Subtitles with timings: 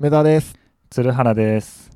[0.00, 0.54] 梅田です。
[0.88, 1.90] 鶴原です。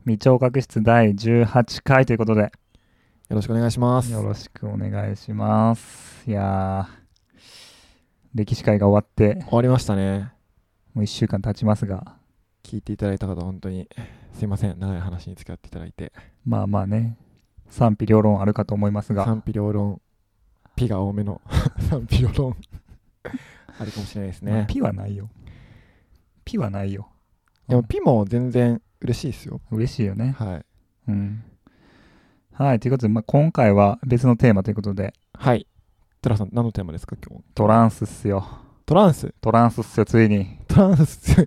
[0.00, 2.50] 未聴覚室第18回ということで、よ
[3.28, 4.10] ろしくお願いします。
[4.10, 6.28] よろしくお願いします。
[6.28, 7.38] いやー、
[8.34, 10.32] 歴史会が終わって、終わりましたね。
[10.92, 12.16] もう1週間経ちますが、
[12.64, 13.88] 聞いていただいた方、本当に
[14.32, 14.80] すいません。
[14.80, 16.12] 長い話に付き合っていただいて。
[16.44, 17.16] まあまあね、
[17.68, 20.00] 賛否両論あるかと思いますが、賛否両論、
[20.74, 21.40] ピが多めの
[21.88, 22.56] 賛否両論、
[23.78, 24.52] あるかもしれないですね。
[24.52, 25.30] まあピはないよ。
[26.44, 27.09] ピはないよ。
[27.70, 29.60] でも、ピも全然嬉しいですよ。
[29.70, 30.34] 嬉しいよね。
[30.38, 30.64] はい。
[31.08, 31.42] うん。
[32.52, 35.66] はい、ということで、まあ、今回は別のテーマということで、はい。
[36.20, 37.44] トラさん、何のテーマですか、今日？
[37.54, 38.46] トランスっすよ。
[38.84, 39.32] トランス？
[39.40, 40.58] トランスっすよ、ついに。
[40.68, 41.46] トランス。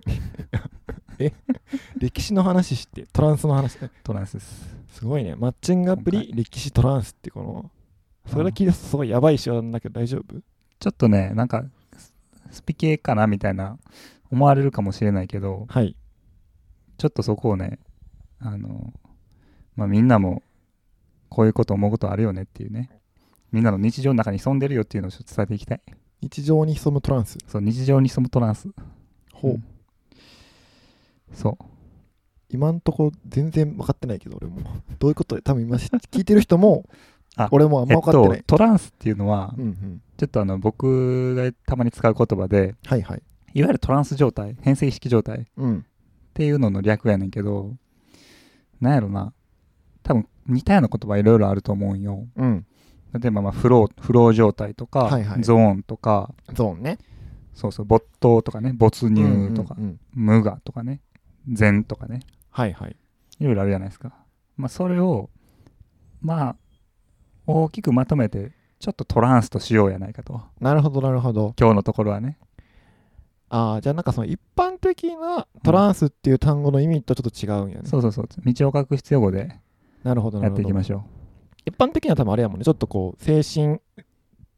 [1.20, 1.32] え？
[1.98, 3.78] 歴史の話して、トランスの話？
[4.02, 4.76] トランスです。
[4.88, 5.36] すごいね。
[5.36, 7.70] マッチングアプリ、歴史トランスってこの、
[8.26, 10.40] それだけ聞いてすごいやばい手段だけど大丈夫？
[10.80, 11.64] ちょっとね、なんか、
[11.96, 12.12] ス
[12.50, 13.78] スピ系かなみたいな
[14.32, 15.96] 思われるかもしれないけど、はい。
[16.96, 17.78] ちょっとそこをね、
[18.38, 18.92] あの、
[19.76, 20.42] まあ、みんなも
[21.28, 22.90] こういうこと思うことあるよねっていうね、
[23.52, 25.80] みんなの日常の中に潜んでるよっていうのをちょっと伝えていきたい。
[26.22, 27.38] 日常に潜むトランス。
[27.46, 28.68] そう、日常に潜むトランス。
[29.32, 29.52] ほう。
[29.52, 29.64] うん
[31.34, 31.64] そう。
[32.48, 34.60] 今んとこ全然分かってないけど、俺も。
[34.98, 36.84] どういうことで、多分今し聞いてる人も、
[37.36, 38.38] あ俺もあんまえっ分かってない。
[38.38, 40.02] と、トランスっていうのは、うんうん。
[40.16, 43.22] ちょっとあの、僕がたまに使う言葉で、はいはい。
[43.54, 45.84] いわゆるトランス状態、変性意識状態っうん。
[46.34, 47.74] ていうのの略やねんけど、
[48.80, 49.32] なんやろな、
[50.02, 52.26] 多分似たような言葉いろいろあると思うんよ。
[52.36, 52.66] うん。
[53.18, 56.98] 例えば、まあ、フロー、フロー状態とか、はいはいゾーンとか、ゾーンね。
[57.54, 61.00] そうそう、没頭とかね、没入とか、うんうんうん無我とかね、
[61.50, 62.96] 禅とかね、はいはい。
[63.38, 64.12] いろいろあるじゃないですか。
[64.56, 65.30] まあ、それを、
[66.20, 66.56] まあ、
[67.46, 70.40] 大きくまとめて、ちょっとトランスとしようやないかと。
[70.60, 71.54] なるほどなるほど。
[71.58, 72.38] 今日のところはね。
[73.54, 77.82] ああ、じゃあなんかその一般的なトランスっていう単語の意味とちょっと違うんやね。
[77.84, 79.60] そうそうそう、道を書く必要語で
[80.02, 80.62] なるほどなやるほど。
[80.62, 81.04] っていきましょ
[81.64, 82.64] 一般的には多分あれやもんね。
[82.64, 83.78] ちょっとこう、精神、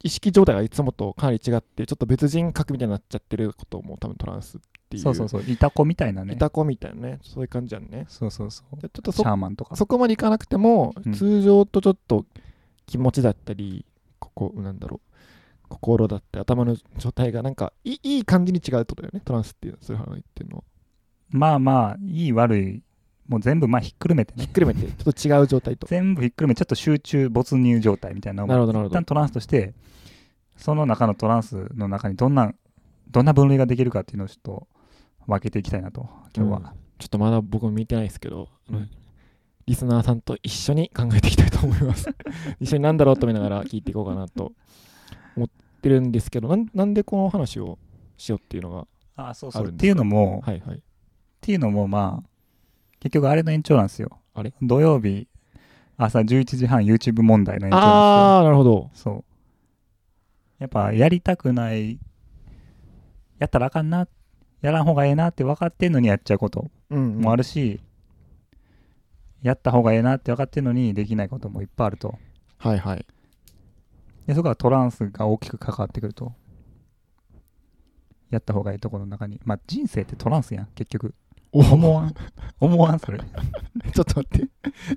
[0.02, 4.96] 意識状態がいつもとかなり違って、ちょっと別人格みたいになっちゃってることも多分トランスってう。
[4.96, 5.02] いう。
[5.02, 6.38] そうそうそう、いた子みたいなねい。
[6.38, 7.18] た子みたいなね。
[7.22, 8.06] そういう感じやんね。
[8.08, 8.80] そうそうそう。
[8.80, 9.76] ちょっとそシャーマンとか。
[9.76, 12.24] そこまでいかなくても、うん通常とちょっと
[12.86, 13.84] 気持ちだったり、
[14.18, 15.15] ここ、なんだろう、
[15.68, 20.64] 心だったり、頭の状態がなんかいいいい感じに違うってことだよね、トランスっていうのは、そういう話言ってるのは。
[21.30, 22.82] まあまあ、いい悪い、
[23.28, 24.44] もう全部まあひっくるめてね。
[24.44, 25.86] ひっくるめて、ちょっと違う状態と。
[25.86, 29.04] 全部ひっくるめて、ちょっと集中、没入状態みたいなのをなるほど、なるほど一旦。
[29.04, 29.74] トランスとして、
[30.56, 32.52] その中のトランスの中にどんな、
[33.10, 34.68] どんな分類ができるかっていうのをちょっと
[35.26, 36.74] 分けていきたいなと、今日は。
[36.98, 38.88] ちょっとまだ僕も見てないですけど、うん
[39.66, 42.08] リスナーさんと一緒に考えていきたいと思います。
[42.60, 44.52] 一緒になんだろうと見ながら聞いていこうかなと
[45.36, 45.48] 思っ
[45.82, 47.78] てるんですけど、なんなんでこの話を
[48.16, 48.86] しようっていうのが、
[49.16, 49.68] あそうそう。
[49.68, 50.78] っていうのも、はいはい。
[50.78, 50.80] っ
[51.40, 52.28] ていうのもまあ、
[53.00, 54.18] 結局あれの延長なんですよ。
[54.34, 54.52] あれ？
[54.62, 55.28] 土曜日、
[55.96, 58.90] 朝11時半 YouTube 問題の延長なんあー、なるほど。
[58.94, 59.24] そう。
[60.58, 61.98] やっぱやりたくない、
[63.38, 64.08] やったらあかんな、
[64.62, 67.20] やらん方がええなって分かってんのにやっちゃうことうん、うん。
[67.20, 67.80] もあるし、
[69.42, 72.18] やった方がええなって分かってんのにできないこともいっぱいあると。
[72.58, 73.06] はいはい。
[74.26, 76.32] で、そこはトランスが大きく関わってくると。
[78.30, 79.40] やった方がいいところの中に。
[79.44, 81.14] まあ人生ってトランスやん、結局。
[81.52, 82.14] お思わん
[82.60, 83.20] 思わんそれ。
[83.94, 84.38] ちょっと待って。
[84.38, 84.48] ちょ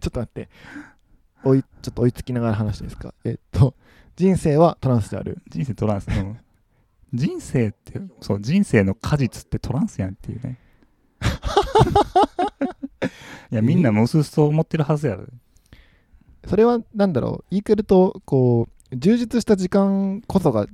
[0.07, 0.49] っと待って。
[1.43, 3.13] おい、ちょっと追いつきながら話していいですか？
[3.23, 3.75] えっと、
[4.15, 5.41] 人生はトランスである。
[5.47, 6.07] 人生トランス。
[6.09, 6.37] うん
[7.11, 10.59] 人生って、そう、人生の果実ってトランスやんっていうね。
[13.51, 15.25] いや、みんなもうすうすと思ってるはずやろ。
[16.45, 20.65] それは、なんだろう、言い換えると、こう、充実した時間こそが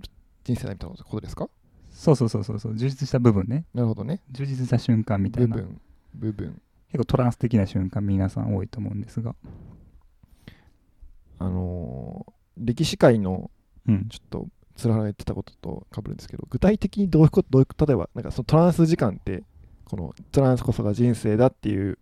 [0.44, 1.50] 人生だみたいなことですか？
[1.92, 3.66] そうそうそうそうそう、充実した部分ね。
[3.74, 4.22] なるほどね。
[4.32, 5.56] 充実した瞬間みたいな。
[5.56, 5.82] 部分、
[6.16, 6.62] 部分。
[6.92, 9.36] 結構トランス的な瞬間皆さん多いと思うんですが。
[11.40, 13.52] あのー歴史界の
[13.88, 14.08] うん。
[14.08, 19.44] ちょっと、つららが言ってたことと被るんですけど、具体的にどういうこと、どういう例えば、なんかそのトランス時間って、
[19.84, 21.98] このトランスこそが人生だっていう、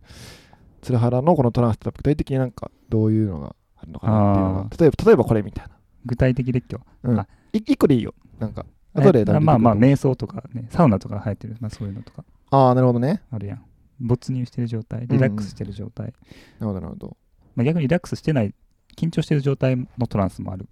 [0.81, 5.65] つらはらのこのトランスって具体的になんかどういうのがあるのかなっていうのあが、例えば、例えばこれみたい
[6.05, 6.83] 具体的列挙。
[7.03, 7.11] な。
[7.11, 7.19] うん。
[7.19, 8.13] あい一個でいいよ。
[8.39, 13.21] なんか、後でまあまあ、瞑想とかね、サウナとか流行ってる、まあそういうのとかああ、なるほどね。
[13.31, 13.65] あるやん。
[13.99, 16.07] 没入してる状態、リラックスしてる状態。
[16.07, 17.17] なるほど、なるほど。
[17.55, 18.53] まあ、逆にリラックスしてない、
[18.95, 20.67] 緊張してる状態のトランスもある。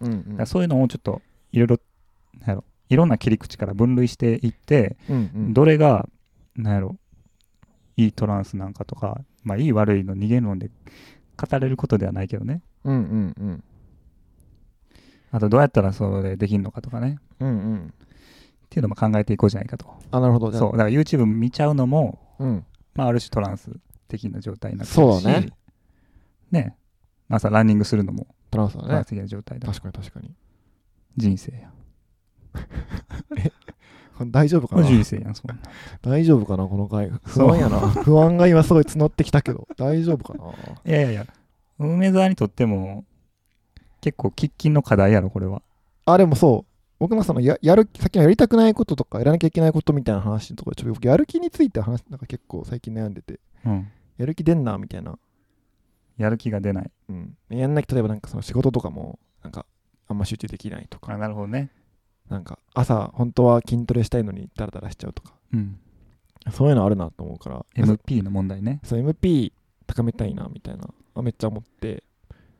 [0.00, 1.20] うん、うんそういうのをちょっと
[1.52, 1.80] いろいろ、
[2.40, 6.08] なんやろ、いろんな切り口から分類していって、うんうんどれが、
[6.56, 6.96] なんやろ、
[7.96, 10.70] いいトランスなんかとか、まあいい悪いの二元論で
[11.36, 12.62] 語れることではないけどね。
[12.84, 13.64] うんうんうん
[15.30, 17.18] あとどうやったらそれできるのかとかね。
[17.40, 17.94] うんうん。
[18.66, 19.86] っていうのも考えていこうじゃないかと。
[20.10, 20.52] あなるほど。
[20.52, 20.72] そう。
[20.72, 22.64] だから YouTube 見ちゃうのも、うん。
[22.94, 23.70] まあ、ある種トランス
[24.08, 24.94] 的な状態になってるし。
[24.94, 25.48] そうだね。
[26.50, 26.76] ね。
[27.28, 28.88] 朝ランニングするのもトランスだね。
[28.88, 30.34] トランス的な状態だ、確かに確かに。
[31.16, 31.70] 人生や
[34.16, 34.82] これ大丈夫かな？
[34.84, 35.58] 人生やんそんな。
[36.02, 36.66] 大丈夫かな？
[36.66, 37.10] この回。
[37.24, 37.78] 不安やな。
[38.02, 39.68] 不安が今すごい募ってきたけど。
[39.76, 40.52] 大丈夫かな？
[40.84, 41.26] いやいやいや。
[41.78, 43.04] 梅沢にとっても
[44.00, 45.62] 結構喫緊の課題やろこれは。
[46.06, 46.72] あでもそう。
[46.98, 53.38] 僕もそのややるさっきのやりたくないこととかやらなきゃいけないことみたいな話のところでちょっと僕やる気について話なんか結構最近悩んでて。
[53.64, 53.88] うん。
[54.16, 55.18] やる気出んなみたいな。
[56.16, 56.90] やる気が出ない。
[57.08, 57.36] うん。
[57.50, 59.64] やんなきゃ例えばなんかその仕事とかもなんか
[60.08, 61.12] あんま集中できないとか。
[61.12, 61.70] あなるほどね。
[62.28, 65.34] なんか朝本当は筋トレしたいのにダラダラしちゃうとか。
[65.52, 65.78] うん。
[66.52, 67.64] そういうのあるなと思うから。
[67.76, 68.80] MP の問題ね。
[68.82, 69.52] そう MP
[69.86, 70.88] 高めたいなみたいな。
[71.14, 72.02] あめっちゃ思って。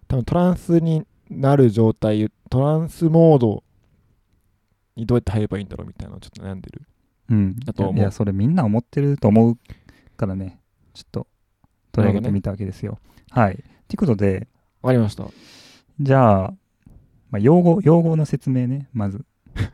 [0.07, 3.63] 多分トランスになる状態トランスモード
[4.97, 6.83] にどうやって入ればいいんだろうみたいなのをちょっと悩んでる。
[7.31, 7.59] うん。
[7.61, 7.99] だと思う。
[7.99, 9.59] いやそれみんな思ってると思う
[10.17, 10.61] からね。
[10.95, 11.27] ちょっと
[11.93, 12.99] 取り上げてみたわけですよ、
[13.31, 13.57] はい。
[13.57, 13.65] とい
[13.95, 14.49] うことで。
[14.83, 15.27] わかりました。
[16.01, 16.55] じゃあ、
[17.31, 19.25] まあ、用語用語の説明ねまず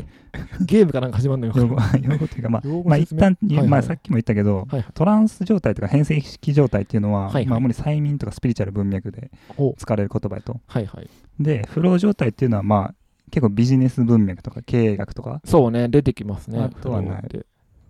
[0.64, 1.52] ゲームかなんか始まるのよ。
[1.56, 1.74] 用語
[2.26, 4.84] いうかまあまあ一旦、はいはいまあ、さっきも言ったけど、はいはい。
[4.94, 7.46] トランス状態とか変性式状態っていうのは、はいはい。
[7.46, 10.60] まあ、主に催眠とかスピリチュアル文脈でお使われる言葉やと。
[10.66, 11.08] はいはい。
[11.40, 12.94] で、フロー状態っていうのは、まあ、
[13.30, 16.60] 結構ビジネス文脈とか経営学とか、そうね出てきますね。
[16.60, 17.46] あとはねフローって。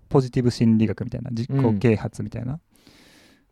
[0.08, 2.60] ポジティブ心理学みたいな、自己啓発みたいな。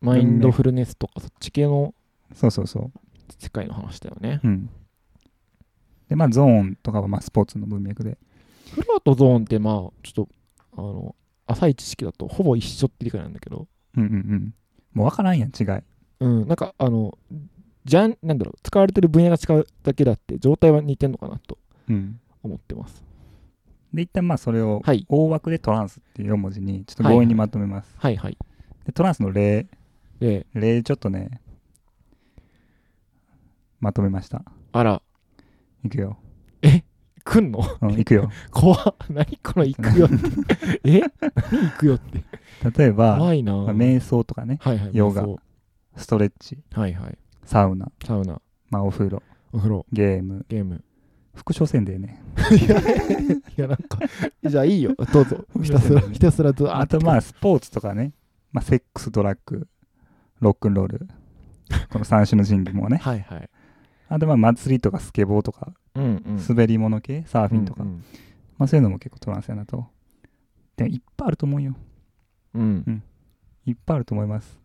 [0.00, 1.94] マインドフルネスとかそっち系の
[2.35, 2.93] そうそうそう。
[3.38, 4.41] 世界の話だよね。
[4.44, 4.70] うん。
[6.08, 8.19] で、まあ、ゾーンとかは、まあ、スポーツの文脈で。
[8.75, 10.28] フローとゾーンってまあちょっと
[10.76, 11.14] あの
[11.46, 14.55] 浅い知識だとほぼ一緒って理解なんだけどうんうんうん。
[14.93, 15.67] もう分からんやん、違い。
[16.20, 17.17] うんなんかあの
[17.84, 21.58] じゃんなんだろう使われてる分野が違うだけだって状態は似てんのかなと
[21.88, 22.20] うん。
[22.43, 23.02] 思ってます
[23.93, 27.93] で、一旦まあ、それをはい大枠でトランスっていう4文字に、ちょっと強引にまとめます。
[27.99, 28.38] はいはい
[28.87, 29.67] で、トランスの例、
[30.20, 31.40] で例ちょっとね、
[33.81, 34.44] まとめました。
[34.72, 35.02] あら
[35.84, 36.19] いくよ。
[37.31, 37.61] 来んの？
[37.81, 38.29] うん、いくよ。
[38.50, 38.94] 怖っ。
[39.09, 40.81] 何この行くよって。
[40.85, 41.00] え？
[41.00, 42.25] 何行くよって。
[42.77, 45.25] 例えば、怖いな、まあ瞑想とかね、はいはいヨガ。
[45.97, 47.19] ストレッチ、はいはい。
[47.44, 48.41] サウナ、サウナ。
[48.69, 49.23] まあ、お風呂、
[49.53, 49.87] お風呂。
[49.93, 50.82] ゲーム、ゲーム。
[51.35, 52.21] 副所線でね。
[52.50, 53.99] いやいやなんか
[54.44, 54.94] じゃあいいよ。
[55.12, 55.44] どうぞ。
[55.62, 58.12] ひたすらひたすらずあとまあ、スポーツとかね、
[58.53, 59.69] まあ、セックス、ドラッグ、
[60.41, 61.09] ロックンロール、
[61.91, 62.99] この三種の神器もね。
[62.99, 63.49] はいはい
[64.12, 68.04] あとまあ、祭りとかスケボーとか、うんうん滑り物系、サーフィンとか、うん
[68.58, 69.86] まあ、そういうのも結構トランスやなと。
[70.76, 71.76] でもいっぱいあると思うよ。
[72.54, 73.02] うん、うん
[73.66, 74.58] いっぱいあると思います。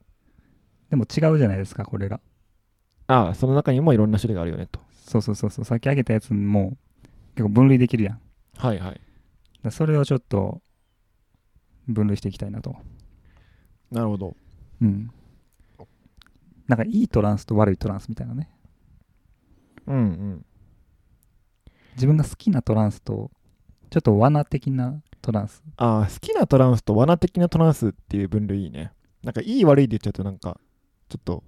[0.90, 2.20] でも違うじゃないですか、これら。
[3.08, 6.76] ああその中にもいろんな種類があるよねとそうそうそうそう、さっき挙げたやつも
[7.36, 8.20] 結構分類できるやん。
[8.58, 9.02] はいはい
[9.66, 10.62] らそれをちょっと
[11.88, 12.76] 分類していきたいなと。
[13.92, 14.36] なるほど
[14.82, 15.12] うん。
[16.68, 18.50] なんかいいトランスと悪いトランスみたいなね。
[19.88, 20.46] うんうん
[21.96, 23.32] 自分が好きなトランスと、
[23.90, 25.64] ちょっと罠的なトランス。
[25.78, 28.92] ああ好きなトランスと罠的なトランスっていう分類いいね
[29.24, 30.60] なんかいい悪いで言っちゃうとなんか
[31.10, 31.44] ちょっと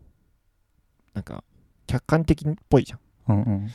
[1.13, 1.44] なんか
[1.86, 3.68] 客観的っぽいじゃんうんうん。
[3.68, 3.72] どっ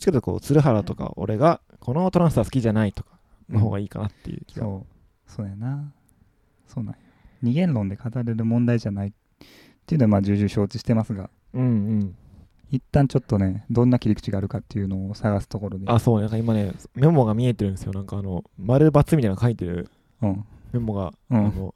[0.00, 3.18] ちかというとこう鶴原とか俺がこのトランスは好きじゃないとか
[3.48, 5.30] の方がいいかなっていう気が、そう。
[5.30, 5.92] そうやな。
[6.66, 6.98] そうなんや。
[7.42, 9.12] 二元論で語れる問題じゃないっ
[9.86, 11.64] ていうのはまあ重々承知してますが、うんう
[12.04, 12.16] ん
[12.70, 15.84] 一旦ちょっとね、どんな切り口があるかっていうのを探すところで。
[15.88, 19.88] あそうなんか今ねメモが見えてるんですよなんかあの丸×みたいなの書いてる
[20.22, 20.44] うん。
[20.72, 21.74] メモが、うんあの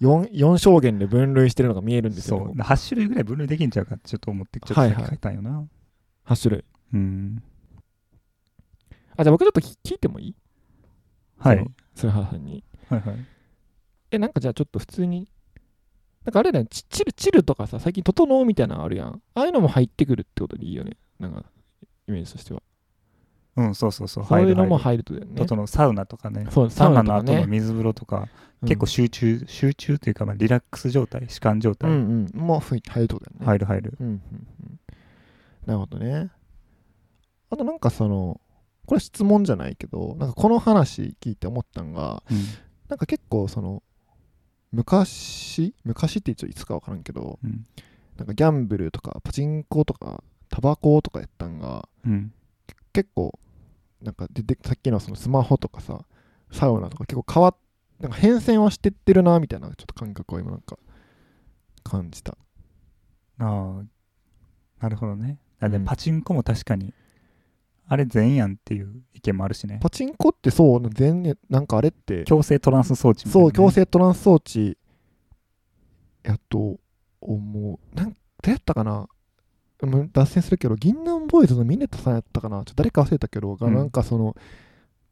[0.00, 2.52] 4, 4証言で分類してるのが見えるんですよそう。
[2.52, 5.64] 8種類ぐらい分類できんちゃうかってちょっと思って、ちょっと書いたんよな。
[6.26, 7.42] 8種類うん。
[9.16, 10.34] あじゃあ僕ちょっと聞聞いてもいい？
[11.38, 11.56] はい。
[11.58, 13.16] その鶴原さんにはいはい。
[14.12, 15.28] えなんかじゃあちょっと普通に
[16.28, 16.68] なんかあれだよね。
[16.70, 19.22] チチルチルとかさ最近整うみたいなのあるやん。
[19.34, 20.98] ああいうのも入ってくるってことでいいよね。
[21.18, 21.42] なんか
[22.06, 22.62] イメージとしては。
[23.56, 24.24] うん、そうそうそう。
[24.26, 25.32] そういうのも入るとだよね。
[25.34, 25.56] 入る。
[25.56, 26.46] のサウナとかね。
[26.50, 28.28] そうサウナの後の水風呂とか、
[28.60, 28.68] うん。
[28.68, 32.38] 結構集中、集中というか、まあ、リラックス状態、弛緩状う態、んうん。
[32.38, 33.46] もう入るとだよね。
[33.46, 33.96] 入る入る。
[33.98, 34.80] うんうんうん。
[35.64, 36.30] なるほどね。
[37.48, 38.38] あとなんかその
[38.84, 42.38] これ質問じゃないけどなんかこの話聞いて思ったんがうん。
[42.88, 43.82] なんか結構その
[44.72, 47.66] 昔昔って一応いつか分からんけどうん。
[48.16, 52.32] なんかギャンブルとかパチンコとかタバコとかやったんがうん。
[52.92, 53.38] 結構
[54.02, 56.00] なんか出てさっきのそのスマホとかさ
[56.50, 57.56] サウナとか結構変わっ
[58.00, 60.78] なんか変遷はしてってるなみたいなちょっと感覚を今なんか
[61.82, 62.36] 感じた
[63.40, 63.82] ああ、
[64.80, 65.38] なるほどね。
[65.60, 66.92] あでうんパチンコも確かに、
[67.88, 69.78] あれ全やんっていう意見もあるしね。
[69.82, 72.24] パチンコってそう全ねなんかあれって。
[72.24, 73.46] 強制トランス装置みたいなね。
[73.46, 74.76] そう強制トランス装置。
[76.22, 76.76] やと
[77.20, 77.96] 思う。
[77.96, 78.16] なんど
[78.46, 79.08] うやったかな？
[79.80, 82.58] うん脱線するけど銀杏ボーイズのミネタさんやったかな？
[82.58, 83.74] ちょっと誰か忘れたけどがうん。
[83.74, 84.36] なんかその、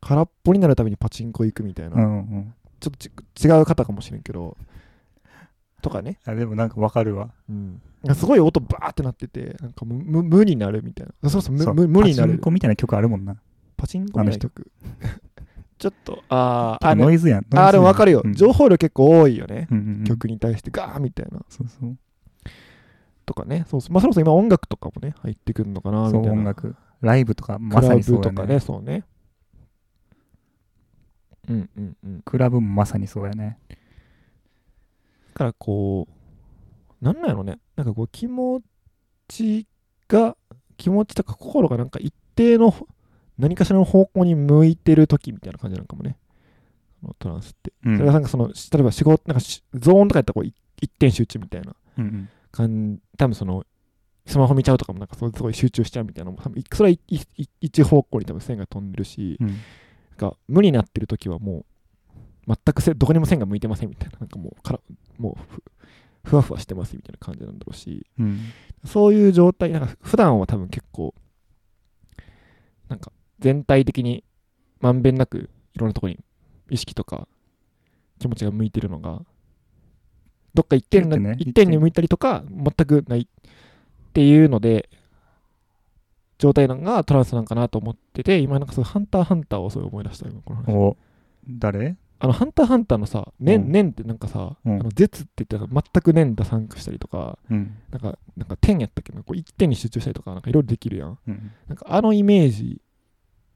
[0.00, 2.54] 空っぽになるためにパチンコ行くみたいな、うんうん。
[2.80, 4.56] ちょっとち違う方かもしれんけど
[5.82, 7.30] とかね、あでもなんかわかるわ。
[7.48, 7.80] うん、
[8.14, 11.30] すごい音バーってなっててなんか無無になるみたいな。
[11.30, 11.74] そうそう無そう。
[11.74, 12.32] 無無になる。
[12.32, 13.36] パチンコみたいな曲あるもんな。
[13.76, 14.70] パチンコみたいな曲？
[15.78, 17.66] ちょっとあーあノイズやんノイズやん。
[17.66, 18.32] あーでも分かるよ、うん。
[18.32, 20.04] 情報量結構多いよね、うんうんうん。
[20.04, 21.40] 曲に対してガーみたいな。
[21.48, 21.96] そうそう。
[23.26, 23.66] とかね。
[23.68, 23.92] そうそう。
[23.92, 26.32] まあそろそろ今音楽とかもね入ってくるのかなみそたいうな。
[26.32, 26.74] 音楽。
[27.02, 29.04] ライブとかまさにそうやブとかねねそうね。
[31.48, 32.22] うんうんうん。
[32.24, 33.58] クラブもまさにそうやね。
[33.68, 33.76] だ
[35.36, 37.58] からこうなんなんやろね。
[37.76, 38.62] なんかこう気持
[39.28, 39.66] ち
[40.08, 40.36] が
[40.76, 42.74] 気持ちとか心がなんか一定の
[43.38, 46.16] 何かしらの方向に向いてる時みたいな感じなのかもね。
[47.18, 47.96] トランスって、うん。
[47.96, 52.28] それがなんかその例えば仕事なんかしゾーンとかやったらこうい一点集中みたいなうんうん。
[52.50, 53.64] 感多分その
[54.24, 56.96] スマホ見ちゃうとかもなんかすごい集中しちゃうみたいなのも多分それは
[57.60, 59.48] 一方向に多分線が飛んでるし、うん。
[59.48, 59.56] なん
[60.16, 61.64] か無になってる時はもう
[62.46, 64.18] 全くせどこにも線が向いてませんみたいな。
[64.20, 64.80] なんかもうから
[65.18, 65.62] もうふ
[66.30, 68.06] ふわふわしてますみたいな感じなんだろうし。
[68.18, 68.40] うん。
[68.84, 69.96] そういう状態なんか。
[70.00, 71.14] 普段は多分結構
[72.88, 74.24] なんか全体的に
[74.80, 76.20] まんべんなくいろんなところに
[76.70, 77.28] 意識とか
[78.18, 79.22] 気持ちが向いてるのが
[80.54, 81.68] どっか一点ね一点。
[81.68, 83.26] に向いたりとか全くないっ
[84.12, 84.88] ていうので
[86.38, 90.74] 状態なんがトランスなんかなと思ってて今なんかそうハンターハンターをそう思い出した今この話。
[90.74, 90.96] お
[91.48, 91.96] 誰？
[92.18, 93.72] あのハンターハンターのさ年、うん。
[93.72, 94.80] 年ってなんかさ、うん。
[94.80, 97.76] あの絶って言ったら全く年出さんくしたりとかうん。
[97.90, 101.18] なんかなんか点やったっけなこう一点に集中したりとかなんかいろいろできるやん。
[101.26, 101.52] うん。
[101.68, 102.80] なんかあのイメージ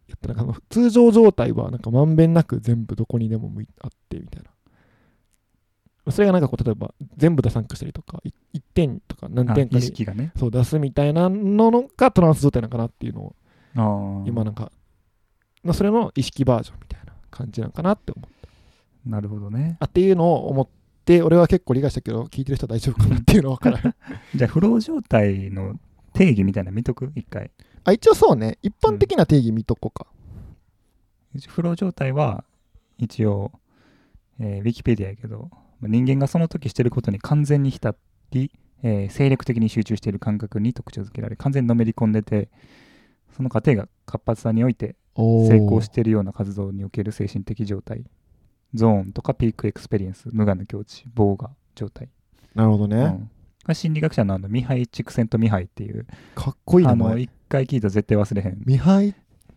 [0.08, 4.50] やったらなんかあの通常状態はなんかまんべんなく全部どこにでも向いあってみたいな。
[6.12, 10.32] それがなんかこう例えば全部出さんくしたりとかい一点とか何点かに識がね。
[10.36, 14.72] そう出すみたいなのがトランス状態なのかなっていうのを今なんか
[15.62, 18.39] まあそれの意識バージョンみたいな感じなのかなって思う
[19.06, 19.76] なるほどね。
[19.80, 20.68] あっていうのを思っ
[21.04, 23.94] て俺は結構理解したけど聞いてる人は大丈夫かなっていうのは分からない
[24.36, 25.78] じゃあフロー状態の
[26.12, 27.12] 定義みたいなの見とく？
[27.14, 27.50] 一回。
[27.84, 28.58] あ一応そうね。
[28.62, 30.06] 一般的な定義見とこうか、
[31.48, 32.44] フロー状態は
[32.98, 33.52] 一応、
[34.38, 35.48] えーウィキペディアやけど
[35.80, 37.94] まあ人間がその時してることに完全に浸
[38.32, 38.50] り、
[38.82, 42.48] えー精力的に集中している感覚に特徴づけられ完全にのめり込んでて
[43.36, 48.04] その過程が活発さにおいて成功しているような活動における精神的状態
[48.74, 52.08] ゾーンとかピークエクスペリエンス無我の境地忘我状態、
[52.54, 53.28] なるほどね、
[53.66, 53.74] うん。
[53.74, 57.08] 心理学者のあのミハイ・チクセント・ミハイっていうかっこいい名前。
[57.08, 58.62] あの一回聞いたら絶対忘れへん。
[58.64, 59.14] ミハイ？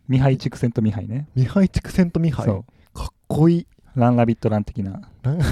[0.08, 2.46] ミハイ・チクセント・ミハイね、ミハイチクセントミハイ？
[2.46, 2.65] そう。
[2.93, 3.67] かっこいい。
[3.95, 5.01] Run Rabbit Run 的な。
[5.24, 5.43] 余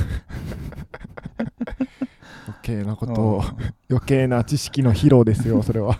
[2.63, 3.41] 計なことをうん。
[3.89, 5.99] 余計な知識の披露ですよそれは。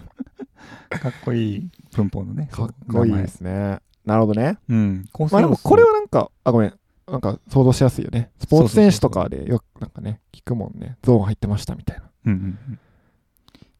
[0.90, 3.80] かっこいい文法のねかっこいいですね。
[4.06, 4.58] なるほどね。
[4.68, 5.10] そうん。
[5.32, 6.74] まあでもこれはなんかあごめん
[7.08, 8.32] なんか想像しやすいよね。
[8.40, 10.98] スポーツ選手とかでよくなんかね聞くもんね。
[11.04, 12.04] ゾーン入ってましたみたいな。
[12.26, 12.40] うんうん
[12.70, 12.80] うん。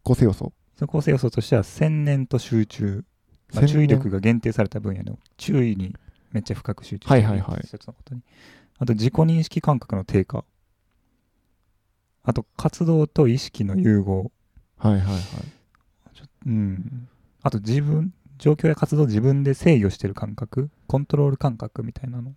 [0.04, 0.54] 構成要素。
[0.76, 3.04] その構成要素としては専念と集中、
[3.54, 5.96] まあ注意力が限定された分野の注意に
[6.32, 7.62] めっちゃ深く集中はいはいはい。
[7.64, 8.22] 一つのことに。
[8.80, 10.44] あと自己認識感覚の低下。
[12.24, 14.32] あと活動と意識の融合。
[14.78, 15.22] はいはいはい。
[16.48, 17.08] うん。
[17.44, 20.72] あと自分状況や活動を自分で制御してる感覚。
[20.88, 22.34] コントロール感覚みたいなの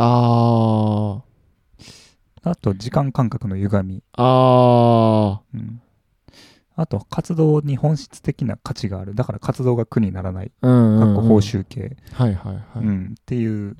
[0.00, 1.22] あ
[2.44, 4.00] あと時間感覚の歪み、ー。
[4.12, 5.82] あうん、
[6.76, 9.16] あと活動に本質的な価値がある。
[9.16, 10.52] だから活動が苦にならない。
[10.62, 13.76] ーうんうん、うん、かっこ報酬系、はいはいはい、うん、っていう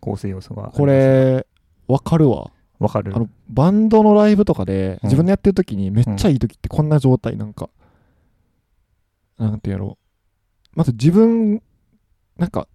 [0.00, 1.46] 構成要素がこれ
[1.86, 2.50] わかるわ。
[2.80, 3.12] わかる。
[3.14, 5.08] あのバンドのライブとかでうん。
[5.10, 7.70] 自分でやってる時にめっちゃいい時ってこんな状態なんか、
[9.38, 10.76] なんてやろう。
[10.76, 11.62] まず自分
[12.36, 12.66] なんか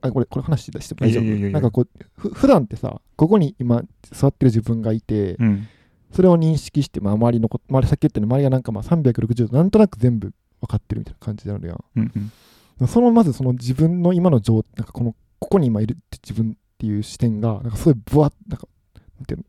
[0.00, 1.12] あこれこれ話しても大
[1.52, 5.68] なんかこうふ普段ってさここに今座ってる自分がいて、うん。
[6.12, 11.84] それを認識して、まあ、周りのこ周りさっき言ったように周りがなんかまあ360度なんとなく全部分かってるみたいな感じになるやん。
[11.96, 12.32] うん
[12.80, 12.88] うん。
[12.88, 18.66] そのまずその自分の今の状なんかこのここに今いるって自分っていう視点がなんかすごいぶわっなんか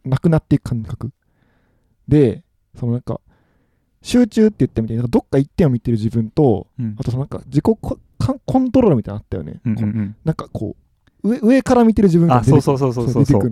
[0.03, 1.11] なくなっていく感覚。
[2.07, 2.43] で
[2.77, 3.21] そのなんか
[4.01, 6.95] 集中って言ったみたいになんかどっか一点を見てる自分とうん。
[6.99, 10.15] あとそのなんか自己コココントロールみたいなのあったよね、うんうんうん。
[10.23, 10.75] なんかこ
[11.23, 12.61] う上上から見てる自分があ出てくる。
[12.61, 13.51] そうそうそうそうそう。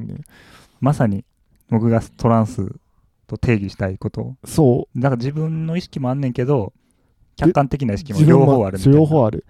[0.79, 1.25] まさに
[1.69, 2.75] 僕がトランス
[3.27, 4.35] と定義したいこと。
[4.45, 6.71] そだから自分の意識もあんねんけど
[7.35, 8.99] 客観的な意識も両方あるみたいな。
[8.99, 9.45] 両方ある。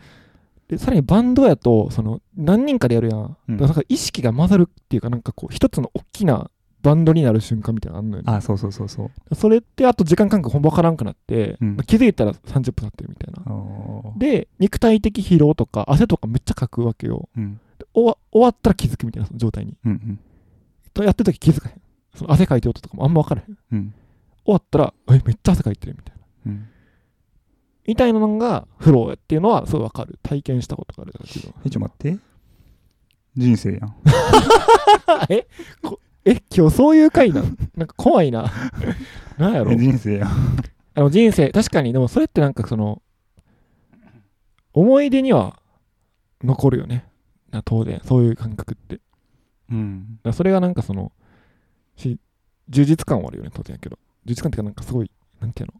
[0.68, 3.58] でさらにバンドやとその何人かでやるやん、うん。
[3.58, 6.50] だからなんか意識が混ざるっていうかなんかこう一つの大きな
[6.88, 8.32] バンドになる瞬間みたいなのあんのよね。
[8.32, 9.36] あそうそうそうそう。
[9.36, 11.75] それってあと時間感覚ほんま分からんくなって、うん。
[11.75, 13.44] まあ気づいたら30分経ってるみたいな。
[14.17, 17.27] で肉体的疲労とか汗とかめっちゃかくわけよ。
[17.36, 17.60] うん。
[17.77, 19.75] で終わ終わったら気づくみたいな状態に。
[19.84, 20.20] うんうん。
[20.94, 21.82] とやってる時気づかへん。
[22.15, 23.58] その汗かいてる音とかもあんま分からへん。
[23.74, 23.94] うん。
[24.46, 26.15] 終わったらえめっちゃ汗かいてるみたい
[26.46, 26.51] な。
[26.53, 26.67] うん。
[27.86, 30.20] みたいなのがフローっていうのはすごい分かる。
[30.24, 31.12] 体験したことがある。
[31.12, 32.17] から自分はえちょっと待って。
[33.36, 33.96] 人生やん。
[35.29, 35.48] え？
[35.84, 36.00] こ
[36.30, 37.58] え今日そういう回なん？
[37.78, 38.52] なんか怖いな。
[39.38, 39.72] なんやろ？
[39.72, 40.30] え人生やん。
[40.96, 43.02] あの人生確かにでもそれってなんかその
[44.74, 45.60] 思い出には
[46.44, 47.06] 残るよね。
[47.52, 48.02] な当然。
[48.04, 49.00] そういう感覚って。
[49.72, 50.20] うん。
[50.24, 51.12] らそれがなんかその
[51.96, 52.20] し
[52.70, 53.98] 充実感はあるよね当然やけど。
[54.26, 55.80] 充実感っていうかなんかすごいなんていうの？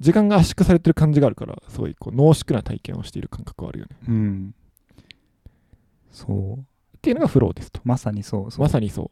[0.00, 3.96] 時間が圧縮されてる感じがあるからすごいこう濃縮な体験をしている感覚はあるよね。
[4.08, 4.54] うん。
[6.10, 6.64] そう
[7.02, 7.80] っていうのがフローですと。
[7.82, 8.60] まさにそうそう。
[8.60, 9.10] まさにそ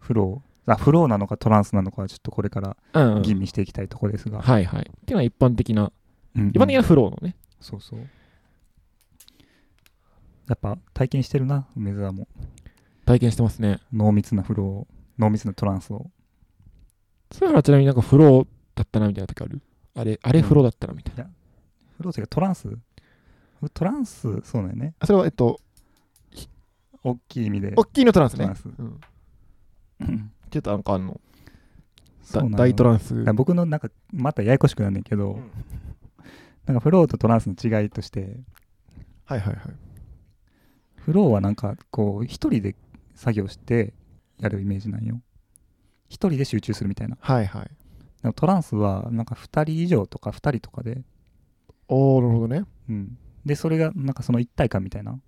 [0.00, 0.72] フロー。
[0.72, 4.80] あフローなのかトランスなのかはちょっとこれからううん、うん、吟味していきたいところですが、はいはい。
[4.80, 5.92] っていうのは一般的な
[6.34, 7.36] うん一般的なフローのね。
[7.60, 8.00] そうそう。
[10.48, 12.26] やっぱ体験してるな梅沢も。
[13.04, 13.78] 体験してますね。
[13.92, 16.10] 濃密なフロー濃密なトランスを。
[17.30, 19.62] それはちなみになんかフローだったなみたいな時ある？
[19.94, 21.30] あれあれフローだったなみたいな、
[21.96, 22.68] フローというかトランス？
[23.74, 24.40] トランス？
[24.42, 24.94] そうだよね。
[24.98, 25.60] あそれはえっと
[27.02, 27.72] 大きい意味で。
[27.76, 28.40] 大きいのトランスね。
[28.40, 28.66] トランス。
[28.66, 29.00] うん、
[30.00, 30.32] うん。
[30.50, 31.20] ちょっとなんかあんの
[32.22, 32.58] そうなの。
[32.58, 33.14] 大トランス。
[33.14, 35.38] だから僕のなんかまたややこしくなんねんけど、
[36.66, 38.40] なんかフローとトランスの違いとして。
[39.24, 39.64] はいはいはい。
[40.96, 42.76] フローはなんかこう一人で
[43.14, 43.94] 作業して
[44.38, 45.20] やるイメージなんよ。
[46.08, 47.16] 一人で集中するみたいな。
[47.20, 47.70] はいはい。
[48.22, 51.02] でもトランスはなんか2人以上とか2人とかで、
[51.88, 52.64] おーなるほどね。
[52.88, 55.18] うん、でそれがなんかその一体感みたいな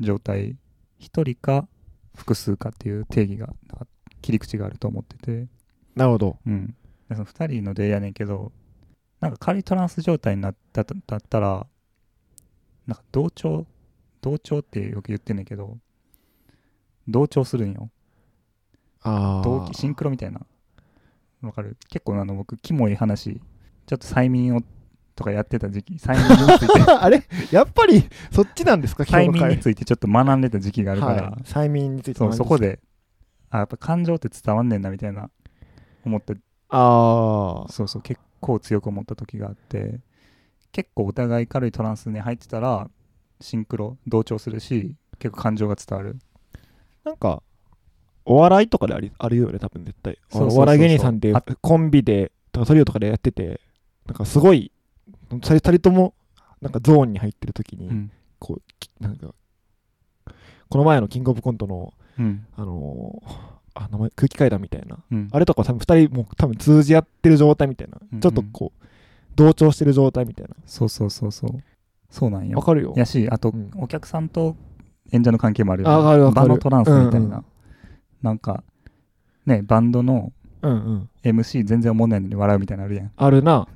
[0.00, 0.56] 状態
[0.98, 1.66] 一人か
[2.14, 3.52] 複数かっていう定義が
[4.22, 5.46] 切り口があると思ってて、
[5.94, 6.38] なるほど。
[6.46, 6.74] うん、
[7.08, 8.52] でその2人の出やねんけど
[9.20, 11.66] なんか仮トランス状態になっただったら
[12.86, 13.66] なんか同調
[14.20, 15.78] 同調ってよく言ってんねんけど
[17.06, 17.90] 同調するんよ。
[19.02, 20.40] ああ同期シンクロみたいな。
[21.42, 21.76] わかる？
[21.88, 23.40] 結構あの僕キモい話。
[23.86, 24.62] ちょっと催眠を
[25.14, 26.90] とかやってた時期催眠について。
[26.90, 27.22] あれ？
[27.50, 29.04] やっぱりそっちなんですか？
[29.04, 32.80] 催眠についてちょっと学んでた時期があるから、はい、催眠についてそうそこで
[33.50, 35.30] あやっぱ感情って伝わんねんなみたいな
[36.04, 36.34] 思って。
[36.70, 40.00] ああそうそう結構強く思った時があって。
[40.72, 42.90] 結構お互い軽いトランスに入ってたら
[43.40, 46.18] シンクロ同調するし結構感情が伝わる。
[47.04, 47.44] なんか
[48.24, 50.18] お笑いとかでありあるよね多分絶対。
[50.32, 53.60] お笑い芸人さんであコンビでとかトリオとかでやってて
[54.06, 54.72] なんかすごい
[55.40, 56.14] 2人とも
[56.60, 58.10] なんかゾーンに入ってる時に、うん。
[58.38, 59.34] こうきなんか
[60.68, 62.46] この前のキングオブコントのうん。
[62.56, 64.98] あのーあ名前空気階段みたいな。
[65.10, 65.28] うん。
[65.32, 68.86] あれとか多分2人もう多分通じ合ってる状態みたいな、うんちょっとこう
[69.34, 70.54] 同調してる状態みたいな。
[70.64, 71.50] そうそうそうそう。
[72.08, 72.56] そうなんよ。
[72.56, 72.94] わかるよ。
[72.96, 73.70] やしあと、うん。
[73.76, 74.56] お客さんと
[75.10, 77.44] 演者の関係もあるよ、あわかる場のトランスみたいな、
[78.22, 78.62] なんか
[79.46, 80.32] ねバンドの
[81.22, 83.12] MC 全然思んないのに笑うみたいなのあるやん。
[83.16, 83.68] あるな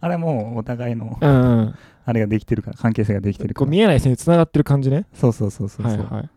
[0.00, 1.74] あれもうお互いのうんうん。
[2.04, 3.66] あれができてるから関係性ができてるから。
[3.66, 5.06] こう見えない線に繋がってる感じね。
[5.12, 6.30] そうそうそうそうそう、はいはい。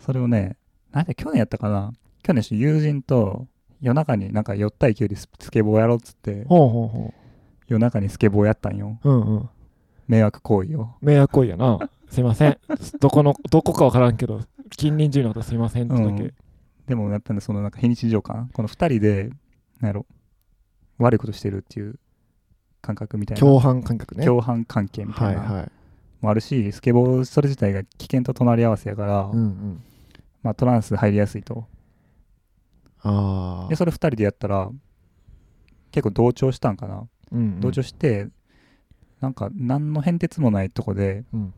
[0.00, 0.56] それをね
[0.92, 1.92] なんで去年やったかな。
[2.22, 3.46] 去年友人と
[3.80, 7.14] 夜中になんか酔った勢いでススケボーやろうっつってほうほうほ
[7.68, 8.98] 夜中にスケボーやったんよ。
[9.02, 9.48] ううんうん。
[10.08, 10.88] 迷惑行為を。
[11.00, 11.78] 迷惑行為やな。
[12.10, 12.58] すいません。
[13.00, 14.40] どこのどこかわからんけど
[14.76, 16.34] 近隣住民の方すいませんってだけ、うん。
[16.86, 18.50] でもやっぱりそのなんか非日常感。
[18.52, 19.30] この2人で
[19.80, 20.06] なんやろ。
[20.98, 21.98] 悪いことしてるっていう
[22.84, 23.40] 感覚みたいな。
[23.40, 24.24] 共犯感覚ね。
[24.24, 25.40] 共犯関係みたな。
[25.40, 25.70] はいいはい。
[26.20, 29.82] もあるし、スケボーそれ自体が危険と隣り合わせやから、うんうん。
[30.42, 31.66] まあ、トランス入りやすいと。
[33.06, 34.70] ああでそれ2人でやったら
[35.92, 37.60] 結構同調したんかな、うんうん。
[37.60, 38.28] 同調して
[39.20, 41.54] なんか何の変哲もないとこでうん。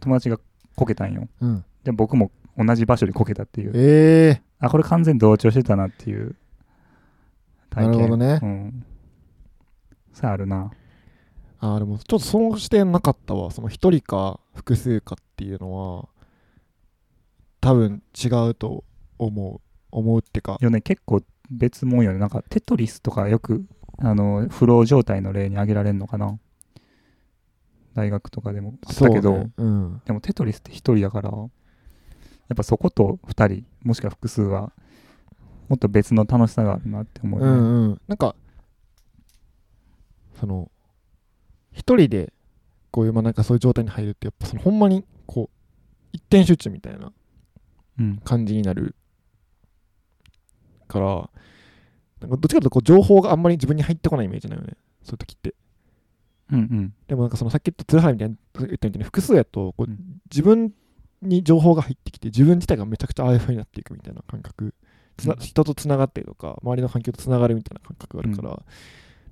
[0.00, 0.38] 友達が
[0.74, 1.28] こけたんよ。
[1.40, 1.64] うん。
[1.84, 3.72] で僕も同じ場所でこけたっていう。
[3.74, 6.36] ええあこれ完全に同調してたなっていう
[7.70, 7.92] 体験。
[7.92, 8.40] なるほどね。
[8.42, 8.84] うん
[10.12, 10.70] さああるな。
[11.60, 13.50] あーでもちょっとその視点なかったわ。
[13.50, 16.08] その一人か複数かっていうのは
[17.60, 18.84] 多分違うと
[19.18, 19.60] 思う。
[19.92, 20.56] 思うってか。
[20.60, 22.18] いやね結構別もんよね。
[22.18, 23.64] なんかテトリスとかよく
[23.98, 26.38] あのフロー状態の例に挙げられるのかな。
[27.94, 28.74] 大学とかでも。
[28.86, 29.50] あったけど、ね。
[29.56, 30.02] うん。
[30.06, 31.36] でもテトリスって1人だからや
[32.54, 34.72] っぱそこと2人もしくは複数は
[35.68, 38.00] もっと別の楽しさがあるなって思うね、んうん。
[38.08, 38.34] なんか
[40.42, 40.72] その
[41.70, 42.32] 一人で
[42.90, 45.56] こういうまあなんかそういう状態に入るってやっぱそのほんまにこう
[46.12, 47.12] 一点集中みたいな
[48.00, 48.16] うん。
[48.24, 48.96] 感じになる
[50.88, 51.30] から
[52.20, 54.76] なんかどっちかというとこう情報があんまり自分に入ってこないイメージなのよね。
[55.04, 55.54] そういう時って。
[56.50, 56.94] うんうん。
[57.06, 60.20] でもなんかそのさっき言った鶴原みたいな言ったみたいに複数やとこううん。
[60.28, 60.72] 自分
[61.22, 64.74] に情報が入ってきて自分自体がめちゃくちゃああいう風になっていくみたいな感覚。
[65.38, 68.62] 人とつながってとか周りの環境とつながるみたいな感覚があるから、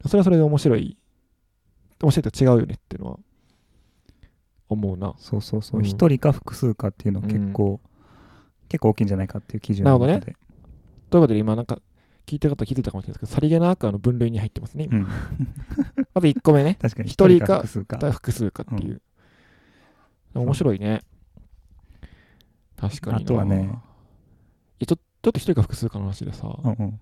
[0.06, 0.96] それはそれで面白い。
[2.02, 3.18] 面白いと違うよねっていうのは
[4.68, 5.14] 思うな。
[5.18, 5.80] そうそうそう。
[5.80, 5.86] うん。
[5.86, 7.80] 一、人か複数かっていうのは結構、
[8.68, 10.20] 結構大きいんじゃないかっていう基準なるほどね。
[10.20, 10.34] という
[11.20, 11.80] ことで今なんか
[12.24, 14.98] 聞いてる方は気づいたかもしれないですけどさりげなくあの分類に入ってますね、今。
[14.98, 15.06] うん、
[16.14, 16.78] まず1個目ね。
[16.80, 17.08] 確かに。
[17.08, 19.02] 一人か複数か複数かっていう、
[20.34, 21.02] 面白いね。
[22.76, 23.22] 確かにな。
[23.22, 23.78] あとはね。
[24.86, 27.00] ちょちょっと一人か複数かの話でさ、うんうん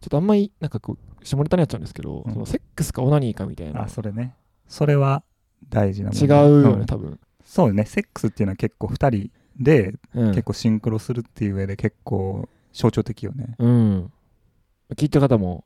[0.00, 2.32] ちょっとあんまりなんかこう下ネタになっちゃうんですけど、うん。
[2.32, 3.82] そのセックスかオナニーかみたいな。
[3.82, 4.34] あそれね。
[4.66, 5.22] それは
[5.68, 6.20] 大事なもの。
[6.20, 7.84] 違うよね、ん多分、そうね。
[7.84, 13.56] セックスっていうのは結構2人でうん、結構シンクロするっていう上で結構象徴的よね。
[13.58, 14.12] うん。
[14.94, 15.64] 聞いた方も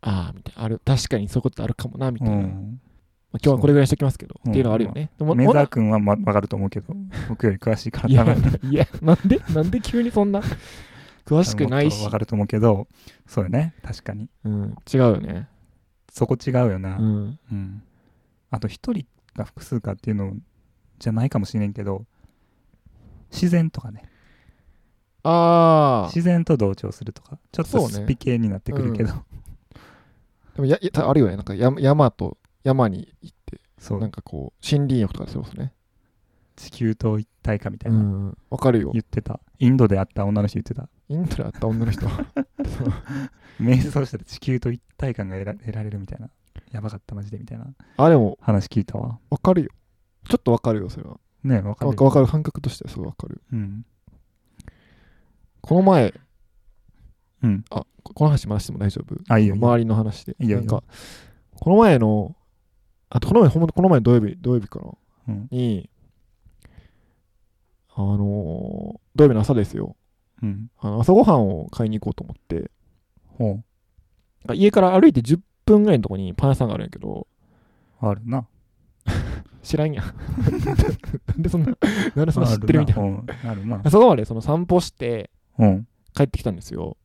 [0.00, 0.64] ああみたいな。
[0.64, 2.80] ある確かにそういうことあるかもなみたいな、まあ、うん
[3.34, 4.48] 今日はこれぐらいにしときますけど、う。
[4.48, 6.94] んっていうのはあるよね、でもメザーオナ君はま分かると思うけど
[7.28, 8.24] 僕より詳しいからいや
[8.70, 10.40] いやなんでなんで急にそんな
[11.24, 12.02] 詳しくないし。
[12.02, 12.86] 分かると思うけど
[13.26, 13.74] そうよね。
[13.82, 14.28] 確かに。
[14.44, 15.48] うん、違うよね。
[16.12, 17.38] そこ違うよな、うん。
[17.50, 17.82] うん、
[18.50, 20.36] あと一人が複数かっていうの
[20.98, 22.04] じゃないかもしれんけど
[23.32, 24.04] 自然とかね。
[25.24, 27.38] ああ自然と同調するとか。
[27.50, 29.12] ちょっとスピ系になってくるけど。
[30.54, 31.36] でもややあるよね。
[31.36, 34.00] なんか山山と山に行ってそう。
[34.00, 35.72] なんかこう森林浴とかそうですね。
[36.56, 38.38] 地球と一体化みたういな、ん。
[38.50, 38.90] わかるよ。
[38.92, 39.40] 言ってた。
[39.58, 42.06] インドで会った女の人言ってたインドで会った女の人
[43.60, 46.30] 瞑想したら地球と一体感が得ら得られるみたいな。
[46.70, 47.66] やばかったマジでみたいな。
[47.96, 49.18] あでも話聞いたわ。
[49.30, 49.70] わかるよ。
[50.28, 51.18] ちょっとわかるよそれは。
[51.44, 53.42] ねわかるわかる感覚としてはすごいわかる。
[53.52, 53.84] うん。
[55.60, 56.14] この前
[57.42, 57.64] うん。
[57.70, 59.16] あここの話回しても大丈夫？
[59.28, 60.36] あいいよ周りの話で。
[60.40, 60.58] いいよ。
[60.58, 60.82] なんか
[61.54, 62.34] この前の
[63.10, 64.92] あとこの前ほんまこの前土曜日土曜日かな？
[65.28, 65.48] うん。
[65.50, 65.90] に
[67.94, 69.96] あのー土曜日の朝ですよ
[70.44, 70.70] うん。
[70.78, 72.70] あの朝ごはんを買いに行こうと思って。
[73.38, 73.60] ほ
[74.54, 77.26] 家から歩いて10分ぐらいのとこにパン屋さんがあるんやけど。
[78.02, 78.46] うあるな。
[79.62, 80.04] 知らんやん。
[80.04, 80.12] な
[81.38, 81.76] んでそんな
[82.14, 83.22] なんでそんな知ってるみたいな。
[83.50, 83.90] あるな。
[83.90, 85.88] そこまでその散歩してうん。
[86.14, 86.96] 帰ってきたんですよ。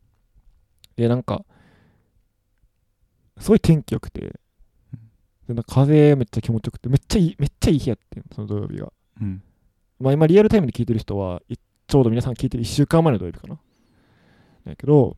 [0.97, 1.45] でなんか
[3.37, 4.39] すごい天気良くて。
[5.47, 5.63] でなん。
[5.63, 8.91] か風めっちゃ気持ちよくてめっちゃいいめっちゃいい日やってんその土曜日が。
[9.21, 9.41] うん。
[9.99, 11.57] まあ今リアルタイムで聞いてる人はい
[11.89, 13.59] ちょうど皆さん聞いてる1週間前の土曜日かな。
[14.65, 15.17] だけど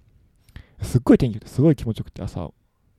[0.81, 2.49] すっごい天気良くてすごい気持ちよくて朝。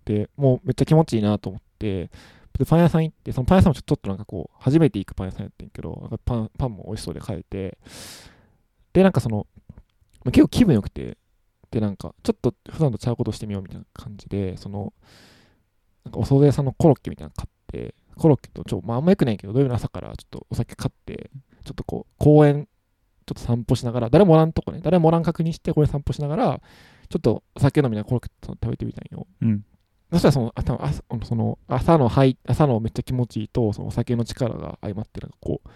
[0.04, 2.10] でもうめっちゃ気持ちいいなと思って。
[2.58, 7.78] でパン屋さん行ってそのパン屋さんもちょっとなんかこう初めて行くパン屋さんやってんけどなんかパンパンも美味しそうで買えて。
[8.92, 9.46] でなんかその
[10.26, 11.16] 結構気分良くて。
[11.70, 14.92] でなんかちょっと普段とちゃうことしてみようみたいな感じでその
[16.04, 21.30] なんかお惣菜屋さんのコロッケみたいなの買ってコロッケとちょ、まあ、あんまよくないけど土曜日の朝からちょっとお酒買って
[21.64, 22.68] ちょっとこう公園
[23.26, 24.80] ちょっと散歩しながら誰もおらんとこね。
[24.82, 26.60] 誰もおらん確認して公園散歩しながら
[27.08, 29.26] ちょっとお酒飲みながらコロッケ食べてみたんよ。
[29.40, 29.64] うん。
[30.12, 35.68] そしたらそのあ多分朝その朝のはい朝のめっちゃ気持ちいいとそのお酒の力が相まってなんかこう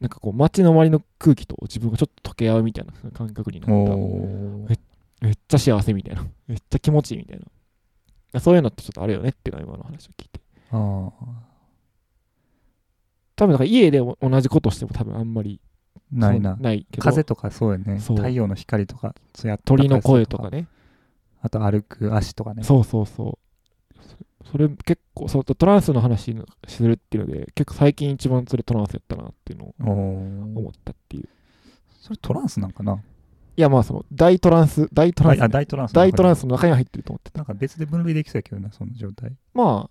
[0.00, 4.76] なんかこう街の周りの空気と自分がちょっと溶け合うみたいな感覚になった。
[5.22, 6.26] めっちゃ幸せみたいな。
[6.46, 7.40] めっちゃ気持ちいいみたい
[8.32, 8.40] な。
[8.40, 10.40] そういうのってちょっとあるよねっていうのは今の話を聞いて。
[10.70, 10.76] あ
[13.36, 15.75] 多分だから家で同じことしても多分あんまりあ
[16.12, 16.56] ないな。
[16.56, 17.02] ないけど。
[17.02, 18.00] 風とかそうやね。
[18.00, 18.16] そう。
[18.16, 20.66] 太陽の光とかそう鳥の声とかかね。
[21.42, 22.62] あと歩く足とかね。
[22.62, 23.38] そうそうそ
[23.94, 24.02] う。
[24.44, 31.28] そそれ結構そうトランスの話のするっていうので結構最近一番それトランスやったなっていうのを思ったっていう。
[32.00, 32.94] それトランスなんかな？
[32.94, 37.38] いやまあその大トランス大トランス、あ大トランス大トランススの中には入ってると思ってた。
[37.38, 39.32] なんか別で分類できそうやけどなその状態。
[39.54, 39.86] まあなん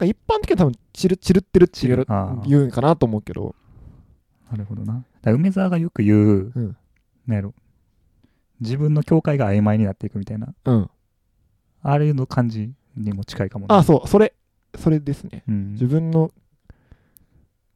[0.00, 2.48] か一般的には多分チルチルってるって言うあー。
[2.48, 3.54] 言うんかなと思うけど。
[4.50, 6.76] なるほどな梅沢がよく言う、うん。
[7.26, 7.54] なんやろ。
[8.60, 10.54] 自分の境界が曖昧になっていくみたいな。
[10.64, 10.90] うん。
[11.82, 14.34] あれの感じにも近いかもなあそうそれ
[14.78, 15.44] それですね。
[15.48, 15.72] うん。
[15.72, 16.30] 自分の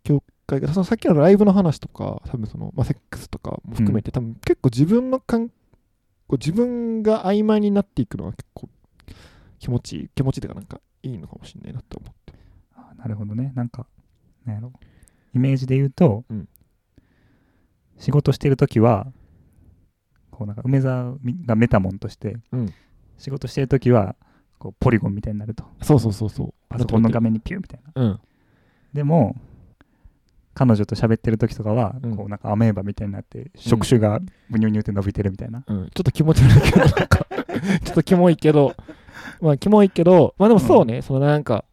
[0.05, 5.55] 境界がそのさっきのライブの話とか多分その、まあ、セックスとかも含めて、多分結構自分の感こ
[6.31, 8.69] う自分が曖昧になっていくのは結構
[9.59, 12.33] 気持ちいい気持ちいいというかなんかいいのかもしれないなって思って。
[12.77, 13.53] あなるほどね。
[13.55, 13.87] なんか
[14.45, 14.73] なんやろ。
[15.35, 16.49] イメージで言うと、うん
[17.99, 19.07] 仕事してる時は
[20.35, 21.15] こうなんか梅沢
[21.47, 22.75] がメタモンとして、うん。
[23.17, 24.17] 仕事してる時は
[24.59, 25.65] こうポリゴンみたいになると。
[25.83, 26.55] そうそうそうそう。
[26.69, 28.03] パソコンの画面にピューみたいな。
[28.03, 28.21] うん。
[28.93, 29.37] でも
[30.55, 32.17] 彼女と喋ってる時とかは、うん。
[32.17, 37.27] こうなんかアメーバみたいになって触手がブニュブニュって伸びてるみたいな、うん、ちょっと気持ち悪いけど、なんか、
[37.85, 38.75] ちょっとキモいけど、
[39.41, 41.65] まあ、キモいけど、まあでもそうね、そのなんか、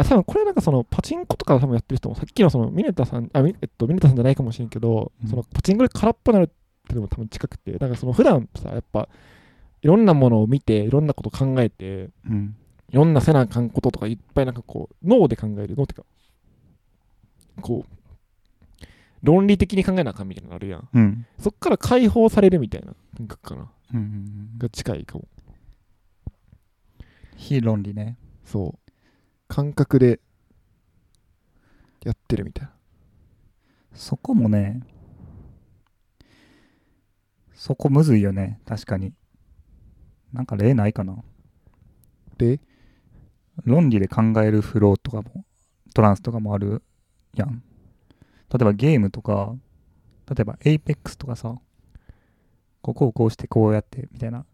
[0.00, 6.48] あ、多分これなんかそのパチンコとか多分やってる人も、さっきのそのミネタさん、あ、みえっと、ミネタさんじゃないかもしれんけど、うんそのパチンコで空っぽになるっ
[6.88, 9.08] ていうのも多分近くて、なんかその普段さ、やっぱ、
[9.82, 12.56] いろんなものを見て、いろんなこと考えて、うん
[12.92, 16.04] いろんなせなあかんこととかいっぱいなんかこう、脳で考える、脳っていうか、
[17.62, 18.86] こう、
[19.22, 20.88] 論理的に考えなあかんみたいなのあるやん。
[20.92, 23.70] うんそっから解放されるみたいな感覚かな。
[23.94, 25.28] うんうんが近いかも。
[27.36, 28.79] 非論理ねそう。
[29.50, 30.20] 感覚で
[32.04, 32.72] やってるみたいな。
[33.92, 34.80] そこもね
[37.52, 39.12] そこむずいよね確かに。
[40.32, 41.16] なんか例ないかな？
[42.38, 42.60] で、
[43.64, 45.44] 論理で考えるフローとかも
[45.92, 46.84] トランスとかもある
[47.34, 47.64] やん。
[48.50, 49.52] 例えばゲームとか
[50.28, 51.56] 例えば APEX とかさ
[52.82, 54.46] ここをこうしてこうやってみたいな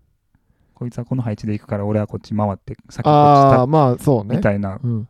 [0.76, 4.28] こいつはこの配置で行くから俺はこっち回って先こっああ、ちまあそうね。
[4.28, 5.08] たみたいなうん。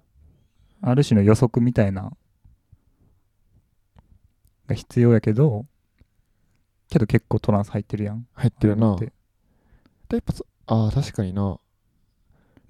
[0.80, 2.12] ある種の予測みたいな
[4.68, 5.66] が必要やけど
[6.88, 8.94] けど結構トランス入ってるやん入ってるな。
[8.94, 9.12] でで
[10.12, 11.58] やっぱそああ、確かにな。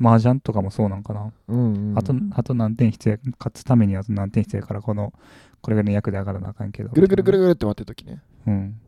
[0.01, 1.99] 麻雀とかもそうなんかな、うん、うん。
[1.99, 5.13] あとあと何点必要や勝つためには何点必要やからこの
[5.61, 8.23] これぐらいの役で上がらなあかんけどぐるぐるぐるぐるって回ってる時ね。
[8.47, 8.81] うん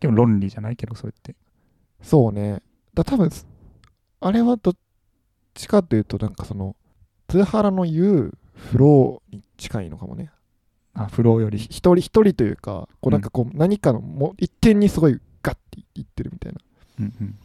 [0.00, 1.36] でも論理じゃないけどそれって
[2.02, 2.62] そうね。
[2.94, 3.30] だ多分
[4.20, 4.74] あれはどっ
[5.54, 6.76] ちかというと、なんかその、
[7.28, 10.30] 津原の言うフローに近いのかもね。
[10.94, 11.58] あフローより。
[11.58, 16.58] ひ一人一人というか、こうなんかこう何かのもう一点にすごいガッていってるみたいな。
[17.00, 17.38] うんうん。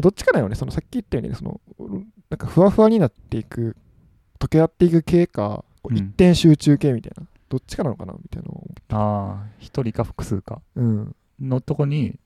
[0.00, 1.60] どっちかだよね、そのさっき言ったように、その
[2.30, 3.76] なんかふわふわになっていく、
[4.38, 5.98] 溶け合っていく系か、こううん。
[5.98, 10.62] 一点集中系みたいな、どっちかなのかなみたいなああ一人か複数か。
[10.74, 12.18] うん、のとこに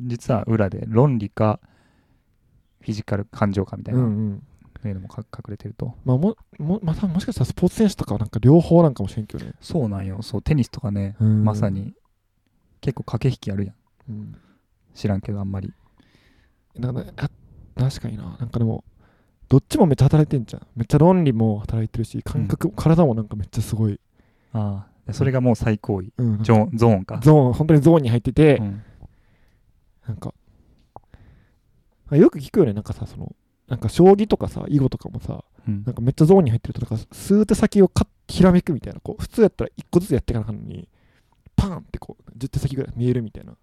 [0.00, 1.60] 実は裏で論理か
[2.80, 4.42] フィジカル感情かみたいな、うんうん。
[4.80, 5.94] そういうのもか隠れてると。
[6.04, 9.52] まあも、もまたもしかしたらスポーツ選手とかはなんか両方なんかもしれんけどね。
[9.60, 10.22] そうなんよ。
[10.22, 11.44] そうテニスとかね、うん。
[11.44, 11.68] まさ。
[11.68, 11.94] に。
[12.80, 13.74] 結構駆け引きあるやん。
[14.08, 14.36] うん、
[14.94, 15.72] 知らんけどあんまり。
[16.76, 17.30] なんか
[17.74, 18.84] 確かにな、なんかでも、
[19.48, 20.66] どっちもめっちゃ働いてんじゃん。
[20.76, 23.98] めっちゃ論理も働いてるし、感覚、体もなんかめっちゃすごい。
[24.52, 26.12] ああそれがもう最高位。
[26.18, 27.20] うん、ゾーンゾーンか。
[27.22, 28.82] ゾーン、本当にゾーンに入ってて、うん
[30.06, 30.34] なんか、
[32.10, 33.34] あよく聞くよね、なんかさ、その、
[33.68, 35.82] なんか将棋とかさ、囲碁とかもさ、うん。
[35.84, 40.88] なんかめっちゃゾーンに入ってると、なんかスーッて先をかひらめくみたいな、こう、普通やったら一個ずつやっていかなあかんのに、
[41.56, 43.56] パーンってこう、10手先ぐらい見えるみたいな。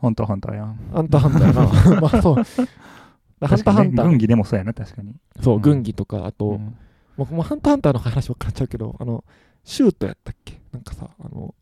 [0.00, 0.74] ハンターハンターやん。
[0.92, 1.52] ハンターハンターや
[1.94, 2.00] な。
[2.00, 2.34] まあそう。
[2.34, 5.14] ハンターハンター、軍技でもそうやな確かに。
[5.42, 6.76] そう、うん軍技とか、あと、うん。
[7.16, 9.24] もうもうハンターハンターの話ばっかりっちゃうけど、あの、
[9.64, 10.60] シュートやったっけ？
[10.72, 11.54] なんかさ、あの、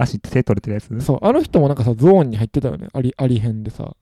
[0.00, 2.88] 足って手取れてるやつそう、あの人もなんかさ、ゾーンに入ってたよね。
[2.92, 3.96] あり、ありへんでさ。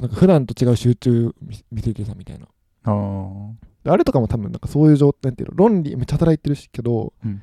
[0.00, 2.46] なんか普段と違う集中見見せてさ、みたいな。
[2.84, 7.42] ああれとかも多分なんかそういう状態っていうの、論理めっちゃ働いてるしけど、うん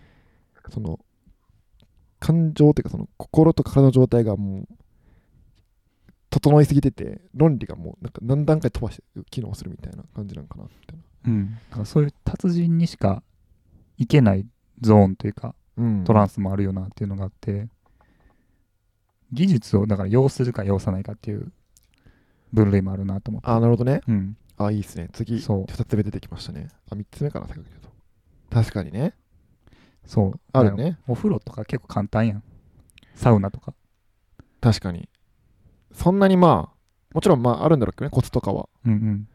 [0.70, 1.00] その、
[2.20, 4.68] 感情っていうかその心と体の状態がもう、
[6.30, 11.04] 整いすぎてて、論理がもうなんか何段階飛ばして機能するみたいな感じなんかな、みたいな。
[11.28, 13.22] うんだからそういう達人にしか
[13.98, 14.46] いけない
[14.82, 15.56] ゾーンというかうん
[16.06, 17.68] トランスもあるよなっていうのがあって、
[19.32, 21.52] 技術をだから要するか要さないかっていう
[22.54, 23.48] 分類もあるなと思って。
[23.50, 24.02] あ、なるほどね。
[24.08, 24.38] うん。
[24.58, 25.10] あ、いいっすね。
[25.12, 26.70] 次、そう2つ目出てきましたね。
[26.90, 27.90] あ、3つ目かな、先ほど言うと。
[28.50, 29.14] 確かにね。
[30.06, 30.40] そう。
[30.54, 30.98] あるね。
[31.08, 32.44] お風呂とか結構簡単やん。
[33.16, 33.74] サウナとか。
[34.62, 35.10] 確かに。
[35.92, 36.76] そんなにまあ、
[37.14, 38.70] もちろんまああるんだろうけどね、コツとかは。
[38.86, 39.28] うんうん。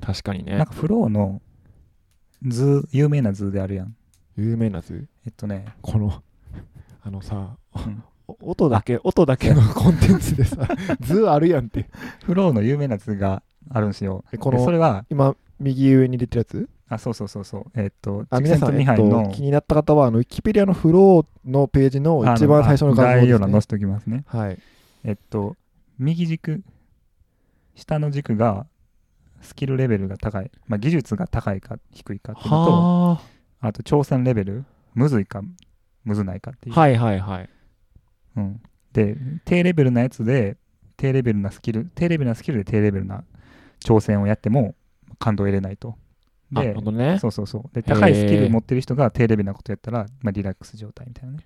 [0.00, 0.66] 確かにねなん。
[0.66, 1.40] かフローの
[2.44, 3.96] 図、有名な図であるやん。
[4.36, 5.06] 有名な図？
[5.26, 6.22] えっとね、この、
[7.02, 10.66] あのさ、うんお音だけ、音だけのコンテンツでさ、
[11.00, 11.88] 図あるやんって。
[12.24, 14.24] フローの有名な図があるんですよ。
[14.32, 16.68] でこのでそれは、今、右上に出てるやつ？
[16.88, 17.64] あ、そうそうそうそう。
[17.74, 23.38] えっと、あ、皆さん、えっと、気になった方は、あの、ウィキペディアのフローのページの一番最初の画像概要。
[23.38, 24.24] 載せておきますね。
[24.26, 24.58] はい。
[25.04, 25.56] えっと、
[25.98, 26.62] 右軸、
[27.76, 28.66] 下の軸が
[29.46, 33.20] スキルレベルが高い、まあ、技術が高いか低いかっていうのと、は
[33.60, 35.40] あと挑戦レベル、むずいか
[36.04, 36.74] むずないかっていう。
[36.76, 36.80] あ。
[36.80, 37.48] はいはいはい。
[38.36, 38.60] うん、
[38.92, 40.56] で、低レベルなやつで、
[40.96, 43.24] 低レベルなスキル、低レベルなスキルで低レベルな
[43.80, 44.74] 挑戦をやっても
[45.18, 45.96] 感動を得れないと。
[46.52, 47.18] でなるほ、どね。
[47.18, 47.74] そうそうそう。
[47.74, 51.38] で、高いスキル持ってる人が低レベルなことやったら、まあ、リラックス状態みたいなね。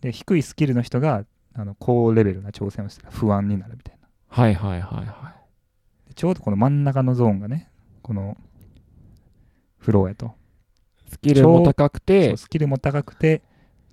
[0.00, 5.35] で低いスキルの人があの高レベルな挑戦をして不安になるみたいなはいはいはいはで
[6.16, 7.70] ちょうどこの真ん中のゾーンがね
[8.02, 8.36] この
[9.78, 10.26] フローやと。
[10.26, 11.10] い。
[11.10, 13.42] スキルも高くそてう、スキルも高くて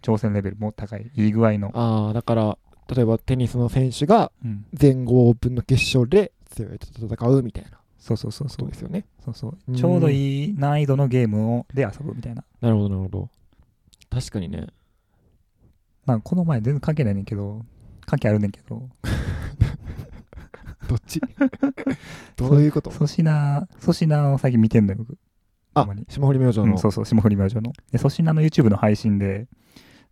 [0.01, 1.11] 挑戦レベルも高い。
[1.15, 2.57] いい具合の、ああ、だから、
[2.87, 7.79] 例えばテニスの選手がうん、全豪オープンの決勝で強い人と戦うみたいな。
[7.99, 8.65] そうそうそうこそう。
[8.65, 9.05] とですよね。
[9.23, 9.57] そうそう。
[9.67, 12.43] うんちょうどいい難易度のゲームをで遊ぶみたいな。
[12.61, 13.29] なるほどなるほど。
[14.09, 14.67] 確かにね。
[16.05, 17.61] まあこの前全然関係ないねんけど。
[18.05, 18.89] 関係あるねんけど
[20.93, 21.19] どっち？
[22.37, 22.91] どういうこと？
[22.91, 25.17] 粗品粗品を最近見てんのよ僕。
[25.73, 26.65] たあ霜降り明星の。
[26.65, 27.73] うん、そうそう霜降り明星の。
[27.91, 29.47] で粗品の YouTube の配信で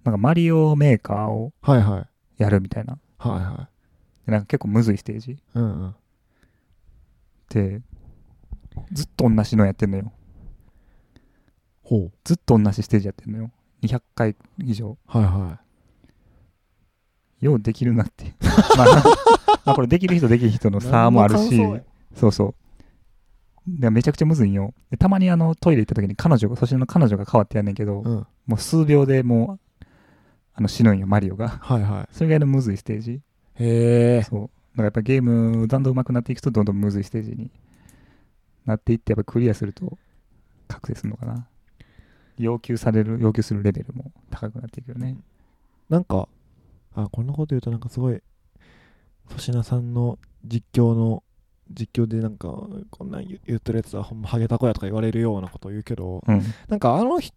[0.04, 2.08] なんかマリオメーカーをはいは
[2.39, 2.41] い。
[2.41, 2.98] やるみたいな。
[3.20, 3.70] はいは
[4.26, 4.26] い。
[4.26, 5.38] でなんか結構むずいステージ。
[5.54, 5.96] うんうん。
[7.50, 7.82] で
[8.91, 10.12] ずっと同じのやってんのよ。
[11.84, 12.12] ほう。
[12.24, 13.52] ずっと同じステージやってんのよ。
[13.84, 14.98] 200回以上。
[15.06, 15.60] はいは
[17.39, 18.34] ようできるなって。
[18.78, 21.62] まあ まあこれできる人できる人の差もあるし
[22.16, 22.56] そうそ
[23.68, 28.06] うでめちゃくちゃむずいんよでたまにあのトイレ行った時に彼女がそしての彼女が変わってやんねんけど、い。
[28.06, 28.28] うん。
[28.48, 29.86] もう数秒でもう
[30.54, 33.16] あの死ぬんよマリオがはいはそれぐらいのむずいステージい。
[33.16, 34.24] へえ。
[34.24, 37.52] そうだからやっぱゲームだんだん上手くなっていくとどんどんむずいステージに
[38.66, 39.98] なっていってやっぱクリアすると
[40.68, 41.48] 覚醒するのかな
[42.38, 45.18] 要求される要求するレベルも高くなっていくよね
[45.90, 46.30] なんか、
[46.96, 48.22] あ、こんなこと言うとなんかすごい、
[49.32, 51.24] 粗品さんの実況の、
[51.70, 52.50] 実況でなんか、
[52.89, 57.36] こんなん言言ってるやつはほんまハゲタコやとか言われるようなことを言うけど、うんなんかあの人、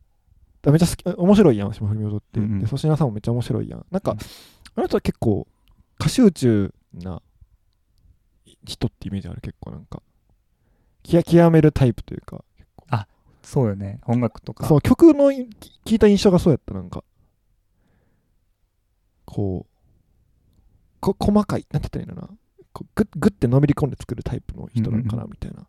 [0.66, 2.40] めっちゃ好き、面白いやん、霜降り明星って。
[2.40, 3.86] うんうんで、粗品さんもめっちゃ面白いやん。
[3.90, 4.18] なんか、うん
[4.76, 5.46] あの人は結構、
[6.00, 7.22] 歌集中な
[8.64, 10.02] 人ってイメージある、結構なんか。
[11.04, 12.44] 極めるタイプというか、
[13.44, 15.48] そうよね音楽とかそう、曲のい
[15.84, 17.04] 聞いた印象がそうやった、なんか。
[19.26, 19.73] こう、
[21.12, 22.38] こ細かい、なんて言ったらいいのかな？
[22.72, 25.66] こうグッグッてのめり込んで作るタイプの人なのかな、うんみたいな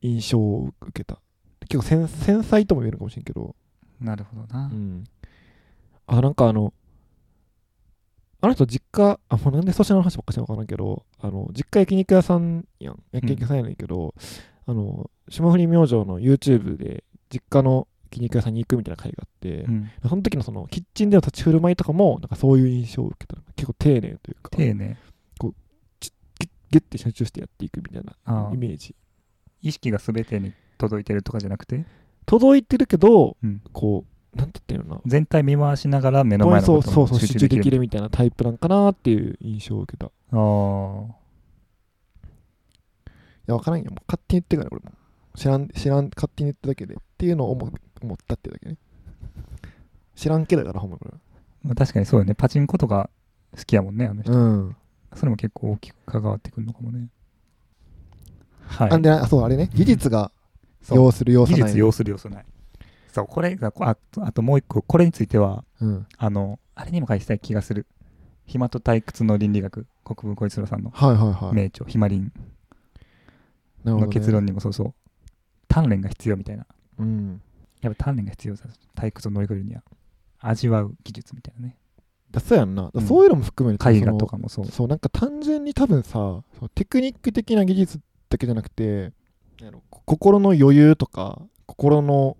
[0.00, 1.20] 印象を受けた。
[1.68, 3.54] 結構繊繊細とも言えるかもしれんけど、
[4.00, 5.04] なるほどな、うん。
[6.06, 6.72] あ、なんかあの、
[8.40, 13.02] あの人実家、あ、もうなんで粗品の話ばっかりしてんのかわからんけど、あの、実家焼肉屋さんやん。
[13.12, 14.14] 焼肉屋さんやねんけど、
[14.66, 23.40] あの、霜降り明星の YouTube で実家の焼肉屋さんに行くみたいな回があって、うん、その時のそのキッチンでの立ち振る舞いとかも、なんかそういう印象を受けた。
[23.54, 24.96] 結構丁寧というか、丁寧
[25.40, 28.94] ギュッギュッて集中してやっていくみたいなイメージ。
[29.62, 31.84] 意識が全てに届いてるとかじゃなくて、
[32.26, 35.02] 届いてるけど、うん、こう、なんて言ったんやろな。
[35.06, 40.06] 全体見回しながら目の前のことそうそう、に集中できるみたいなタイプなんかなっていう印象を受けた。
[40.06, 41.18] いああ
[43.46, 43.90] や、わからんよ。
[43.90, 44.92] もう勝手に言ってから、俺も。
[45.34, 46.94] 知らん、知らん、勝手に言っただけで。
[46.94, 48.76] っていうのを思う思ったってだけね。
[50.14, 50.98] 知らんけだから、ほんま
[51.72, 52.34] あ確かにそうよね。
[52.34, 53.10] パチンコとか
[53.56, 54.76] 好きやもんねあの人、うん。
[55.14, 57.08] それも結構大きく関わってくるのかもね。
[58.66, 58.90] はい。
[58.90, 60.32] あんで、あそう、あれね、技術が
[60.82, 60.98] そう。
[60.98, 61.60] 要する要素ない。
[61.62, 62.44] 技術要する要素ない。
[63.12, 64.82] そうこれがあとあともう一個。
[64.82, 66.06] これについてはうん。
[66.16, 67.86] あのあれにも返したい気がする。
[68.46, 69.86] 暇と退屈の倫理学。
[70.04, 71.54] 国分光一郎さんのはいはいはい。
[71.54, 72.32] 名著「ひまりん」
[73.84, 74.00] なるほど、ね。
[74.06, 74.94] の結論にもそうそう。
[75.68, 76.66] 鍛錬が必要みたいな。
[76.98, 77.42] うん。
[77.80, 78.64] やっぱ鍛錬が必要だ
[78.96, 79.82] 退屈を乗り越えるには
[80.40, 81.76] 味わう技術みたいなね
[82.30, 82.82] だそうやんな。
[82.82, 89.14] だうんそういうのも含めると絵画とかもそうそう、なんか単純に多分さ、そのテクニック的な技術だけじゃなくて、
[90.04, 92.36] 心の余裕とか、心の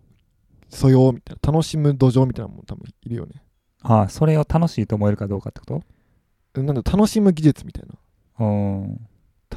[0.69, 3.43] 素養みたいな、楽しむ土壌みたいなのも多分いるよね。
[3.81, 5.83] ああそれを楽しいと思えるかどうかってこと？
[6.61, 7.85] うんなんだ楽しむ技術みたい
[8.39, 8.47] な。
[8.47, 9.09] うん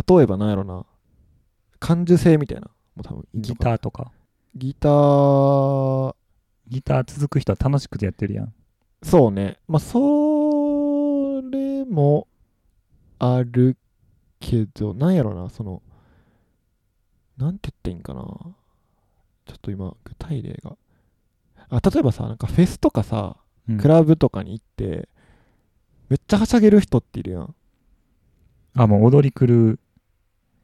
[0.07, 0.85] 例えばなんやろな、
[1.79, 2.67] 感受性みたいな。
[2.95, 4.13] もう多分ギターとか？
[4.55, 6.15] ギター、
[6.67, 8.53] ギター続く人は楽しくてやってるやん
[9.03, 9.57] そうね。
[9.67, 12.27] まあ、それも
[13.19, 13.77] ある
[14.39, 15.81] けど、なんやろな、その、
[17.37, 18.21] なんて言っていいんかな。
[18.21, 20.77] ちょっと今、具体例が。
[21.69, 23.37] あ、例えばさ、なんかフェスとかさ、
[23.69, 25.07] うんクラブとかに行って、
[26.09, 27.55] めっちゃはしゃげる人っているやん。
[28.75, 29.79] あもう踊り狂う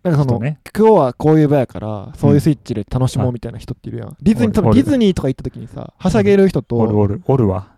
[0.03, 0.59] なんかその、人ね。
[0.75, 4.17] 今日はこういう場やから、そういうスイッチで楽しもうみたいな人っているやん。
[4.21, 7.71] ディズニー、多分ディズニーとか行った時にさ、はしゃげる人と、おるおるおるわ。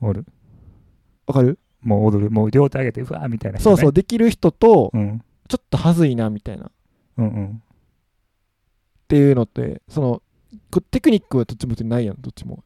[0.00, 0.24] おる。
[1.26, 1.58] わかる？
[1.82, 2.30] もう踊る。
[2.30, 3.76] もう両手上げてうわーみたいな人ね。
[3.76, 5.22] そうそう、できる人と、うん。
[5.48, 6.70] ちょっとはずいなみたいな。
[7.18, 7.62] うんうん。
[9.06, 10.20] っていうのってその
[10.72, 12.64] こテクニックはどっちもないやんどっちも。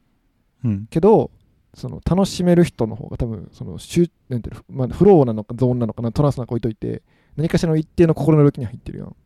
[0.64, 0.86] うん。
[0.88, 1.30] けど
[1.74, 7.02] その楽しめる人の方が多分そのシュなんていうの、まあ、フローなのかゾーンなのかなトランスなんか置いといて
[7.36, 9.16] 何かしらの一定の心の動きに入ってるやん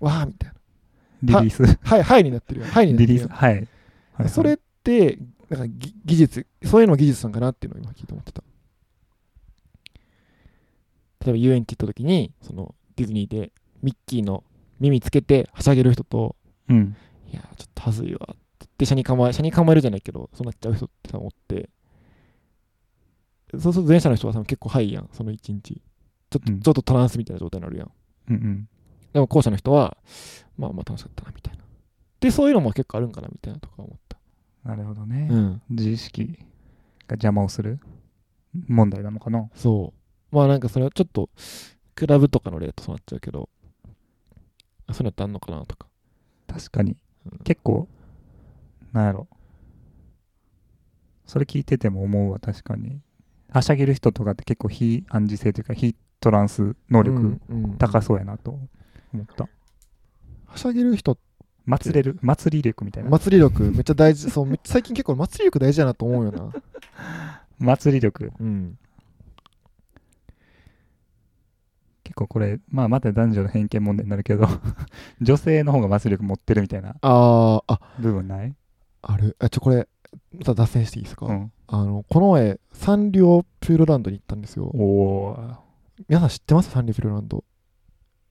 [0.00, 1.40] わーみたいな。
[1.40, 1.78] リリース。
[1.82, 3.40] はいはいになってるやんはいになってるやんリリース。
[3.40, 3.54] はい。
[3.54, 3.68] はい
[4.14, 4.28] はい。
[4.28, 5.18] それって
[5.50, 8.42] なんかぎ技術そういうのも技術なんかなっていうのを今聞いて思ってた。
[11.24, 13.52] 例えば遊園地行った時にそのディズニーで
[13.82, 14.44] ミッキーの
[14.80, 16.36] 耳つけてはしゃげる人と
[16.68, 16.96] うん。
[17.30, 21.68] いやちょっとはずいわって言って車に構え車に構えるじゃないけどそうなっちゃう人って多分おって。
[23.58, 25.80] そうすると前者の人は結構ハイやんその一日
[26.30, 26.60] ちょっと、うん。
[26.60, 27.90] ちょっとトランスみたいな状態になるやん。
[28.30, 28.68] うんうん。
[29.12, 29.96] でも後者の人は
[30.56, 31.64] まあまあ楽しかったなみたいな。
[32.20, 34.18] でそういうのも結構あるんかなみたいなとか思った。
[34.64, 35.62] なるほどね、うん。
[35.70, 36.38] 自意識
[37.06, 37.80] が邪魔をする？
[38.66, 39.48] 問題なのかな？
[39.54, 39.94] そ
[40.32, 40.36] う。
[40.36, 41.30] まあなんかそれはちょっと
[41.94, 43.48] クラブとかの例だとそうなっちゃうけど
[44.86, 45.86] あそういうのってあんのかなとか。
[46.46, 46.96] 確かに。
[47.30, 47.38] うん。
[47.44, 47.88] 結構
[48.92, 49.28] なんやろ。
[51.24, 53.00] それ聞いてても思うわ確かに。
[53.50, 58.58] はしゃげる人とかって結構非暗示性というか非トランス能力うんうん高そうやなと
[59.12, 59.48] 思った。
[60.46, 61.18] はしゃげる人
[61.66, 62.18] 祭れる？
[62.22, 63.10] 祭り力みたいな。
[63.10, 64.30] 祭り力めっちゃ大事。
[64.30, 66.50] そう最近結構祭り力大事だなと思うよな。
[67.58, 68.30] 祭り力。
[68.40, 68.78] うん。
[72.04, 74.48] 結構これまあまた男女の偏見問題になるけど
[75.20, 77.80] 女性の方が祭り力持ってるみたいなあーあ。
[78.00, 78.54] 部分ない？
[79.02, 79.36] ある。
[79.38, 79.86] あちょこれ
[80.34, 81.52] また脱線していいですか、うん。
[81.66, 84.64] あのこの前サンリオプールランドに行ったんですよ。
[84.74, 85.67] おお
[86.06, 86.70] 皆さん知ってます？
[86.70, 87.44] サンリオプールランド。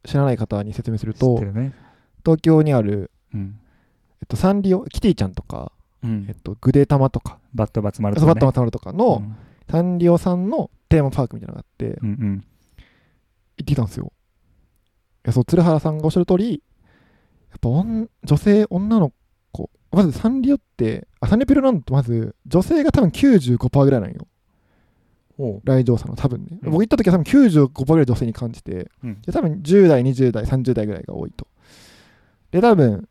[0.05, 1.74] 知らない方に説明するとね。
[2.24, 3.59] 東京にある、うん、
[4.22, 5.72] えっと、サンリオキティちゃんとか、
[6.03, 6.26] うん。
[6.30, 9.36] えっと、グデタマとか、バットバツ丸とサか、ね、バットマタマルとかの、うん。
[9.70, 12.45] サンリオさんのテーマパークみたいなのがあって、うんうん。
[13.57, 14.13] 行ってきたんですよ。
[15.26, 16.63] いやそう鶴原さんがおっしゃる通り、
[17.49, 19.11] やっぱ女性、女の
[19.51, 24.28] 子、まずサンリオって、あサンリオピルランドってまず女性が多分95%ぐらいなんよ、
[25.64, 26.60] 来場者の多分ね。
[26.64, 31.48] うん僕行った時は多分95%ぐらい女性に感じて、うんで多分10代、20代、30代ぐらいが多いと。
[32.52, 33.08] で、多分、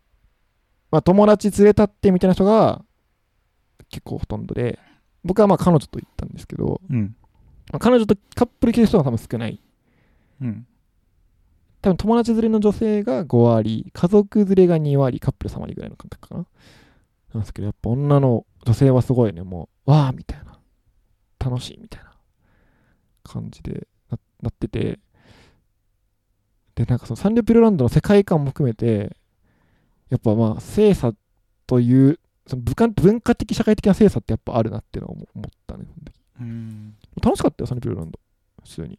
[0.90, 2.84] まあ、友達連れたってみたいな人が
[3.90, 4.78] 結構ほとんどで、
[5.24, 7.16] 僕はまあ彼女と行ったんですけど、うん
[7.70, 9.60] まあ彼女とカップル来てる人が多分少ない。
[10.40, 10.66] うん
[11.82, 16.46] 多分友達連れの女性が5割、家族連れが2割、カップル3割ぐらいの感覚かな。
[17.34, 20.58] なんですけど、やっぱ女の女性はすごいね、もう、わーみたいな、
[21.38, 22.15] 楽しいみたいな
[23.28, 24.98] 感じでななってて、
[26.74, 29.16] で、なんかそのサンリオピューロランドの世界観も含めて、
[30.10, 31.12] やっぱまあ、性差
[31.66, 36.14] という、その文化文化的、社会的な性差ってやっぱあるなっていうのは思思ったね、その時。
[36.40, 36.94] うん。
[37.22, 38.20] 楽しかったよ、サンリオピューロランド。
[38.62, 38.98] 普通に。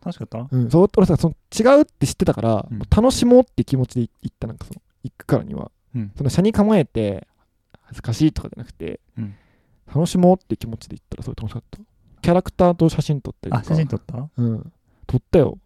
[0.00, 0.48] 楽しかった？
[0.50, 2.78] うん、そう俺さその違うって知ってたから、うん。
[2.80, 6.12] 楽しもうって気持ちで行ったなんかその行くからには、うん。
[6.16, 7.28] その車に構えて
[7.82, 9.36] 恥ずかしいとかじゃなくて、うん。
[9.86, 11.78] 楽しもうって気持ちで行ったらすごい楽しかった
[12.22, 13.60] キャラクターと写真撮ったりとか。
[13.60, 14.28] あ写真撮った？
[14.36, 14.72] うん。
[15.06, 15.58] 撮ったよ。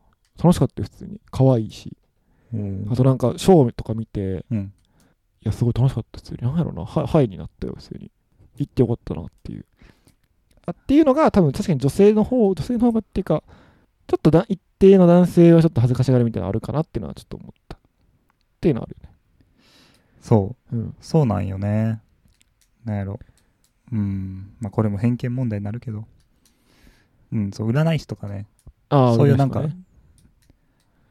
[0.43, 1.21] 楽しかったよ普通に。
[1.31, 1.97] 可愛いし。
[2.53, 2.89] うん。
[2.91, 4.45] あとなんかショーとか見て。
[4.51, 4.73] うん。
[5.43, 6.39] いやすごい楽しかった普通に。
[6.43, 6.85] なんやろな。
[6.85, 8.11] はハイになったよ普通に。
[8.57, 9.65] 行ってよかったなっていう。
[10.67, 13.45] あっていうのが多分確かに女性の方女性の方がっていうか
[14.09, 17.77] ちょっとだ一定の男性はちょっと恥ずかしがるみたいなのあるかなっていうのはちょっと思った。
[17.77, 17.81] っ
[18.61, 19.15] ていうのはあるよね。
[20.21, 20.77] そう。
[20.77, 20.95] うん。
[21.01, 22.01] そうなんよね。
[22.85, 23.21] なんやろ。
[23.93, 24.55] うん。
[24.61, 26.05] まあこれも偏見問題になるけど
[27.33, 28.47] うんそう占い師とかね。
[28.89, 29.77] ああそういうなんかね。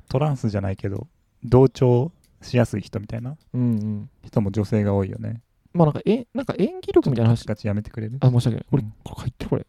[0.08, 1.08] トランスじゃないけど
[1.44, 2.12] 同調
[2.42, 4.10] しやすい人みたいなうんうん。
[4.24, 5.42] 人も女性が多いよね。
[5.74, 7.46] まあなんかえなんか演技力みたいな話。
[7.46, 8.18] ガチやめてくれる？
[8.22, 8.94] あ申し訳ないこれ、うん。
[9.04, 9.62] これ入ってるこれ。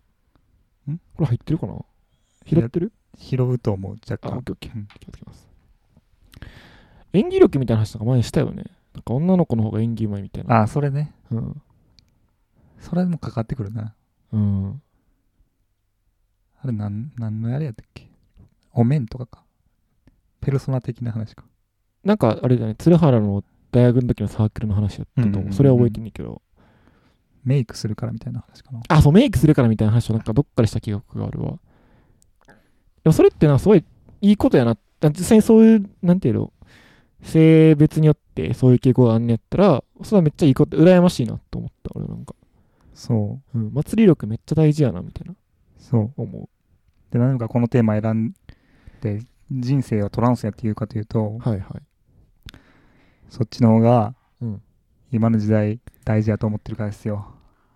[0.93, 0.99] ん？
[0.99, 1.75] これ入ってるかな？
[2.47, 2.93] 拾ってる？
[3.19, 4.35] 拾うと思う若干。
[4.35, 4.77] あオッケーオッケー。
[4.77, 4.87] うん。
[5.01, 5.49] 気をつけます。
[7.13, 8.65] 演技力みたいな話とか前にしたよね。
[8.95, 10.63] なんか女の子の方が演技うまいみたいな。
[10.63, 11.13] あそれね。
[11.31, 11.63] うん。
[12.79, 13.95] それもかかってくるな。
[14.33, 14.83] うん
[16.63, 18.09] あれなんなんのあれやったっけ？
[18.73, 19.45] お面とかか。
[20.41, 21.45] ペルソナ的な話か。
[22.05, 23.43] なんかあれだね鶴原の
[23.73, 26.43] 大学の時のサークルの話やったと思う,、うんうんそれは覚えてんねんけど。
[27.45, 28.81] メイクするからみたいな話かな。
[28.89, 31.59] あそうメイクするからみたいな話をなんかどっかでした記憶があるわ。
[32.49, 32.55] で
[33.05, 33.85] もそれってのはすごい
[34.21, 34.77] いいことやな。
[35.11, 36.53] 実際にそういうなんていうの？
[37.23, 42.35] 性別によってそういう傾向があんねやったらそれはめっちゃいいこと羨ましいなと思った俺なんか、
[42.95, 43.59] そう。
[43.59, 45.35] うん、祭り力めっちゃ大事やなみたいな
[45.91, 46.13] そう。
[46.17, 46.49] 思
[47.11, 48.35] で何かこのテーマ選ん
[49.01, 51.83] で人生をトランスやっていうかというとうはいはい。
[53.31, 54.63] そっちの方がうん。
[55.13, 57.27] 今の時代大事やと思ってるからですよ、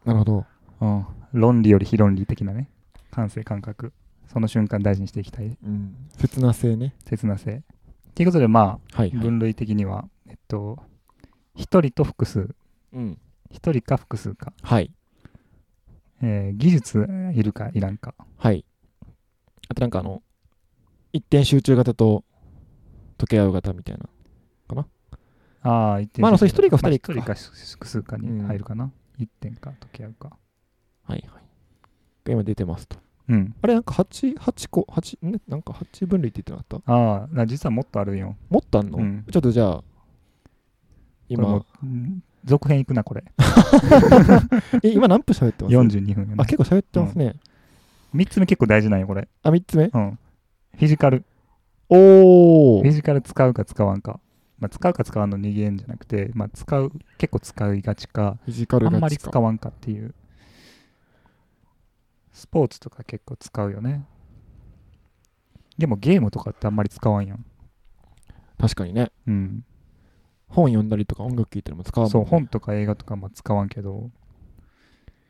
[0.05, 0.45] なるほど。
[0.81, 2.69] うん、論理より非論理的なね
[3.13, 3.93] 感性感覚。
[4.33, 5.57] その瞬間大事にしていきたい。
[5.65, 5.95] うん。
[6.19, 6.95] 切な性ね。
[7.05, 7.63] 切な性。
[8.15, 9.19] ということでまあはいはい。
[9.19, 10.79] 分類的にはえっと
[11.55, 12.49] 一人と複数。
[12.93, 13.19] うん。
[13.51, 14.93] 一人か複数か、はい
[16.23, 18.15] えー技術いるかいらんか。
[18.37, 18.65] はい。
[19.69, 20.23] あとなんかあの
[21.13, 22.25] 一点集中型と
[23.19, 24.09] 溶け合う型みたいな
[25.63, 27.13] ああ、一定まあそれ一人か二人か。
[27.13, 30.39] まあ一人か複数かに入るかな？1点か時合うか。
[31.05, 31.43] はいはい。
[32.27, 32.97] 今出てますと。
[33.29, 33.55] うん。
[33.61, 36.93] あれなんか8、8個、8、ね、なんか8分類って言ってなかった？
[36.93, 38.37] ああな実はもっとあるんよ。
[38.49, 39.27] もっとあんの、うん。
[39.31, 39.85] ちょっとじゃあ、
[41.29, 43.25] 今う、うん続編いくなこれ。
[44.83, 46.35] え今何分喋ってます？42分よね。
[46.39, 47.37] あ、結構喋ってますね。
[48.15, 49.29] 3つ目結構大事なんよこれ。
[49.43, 49.85] あ、3つ目？
[49.93, 50.19] うん。
[50.77, 51.25] フィジカル。
[51.89, 52.83] おー。
[52.83, 54.21] フィジカル使うか使わんか、
[54.59, 60.15] まあ、使うか使わんの逃げんじゃなくて、まあ、使う結構使いがちかフィジカルあんまり使わんかっていう。
[62.33, 64.07] スポーツとか結構使うよね。
[65.77, 67.45] でもゲームとかってあんまり使わんやん
[68.59, 69.11] 確かにね。
[69.27, 69.65] うん
[70.51, 74.11] 本読んだりとか音楽聴いたりも使うもん、ね、そう本とか映画とかも使わんけど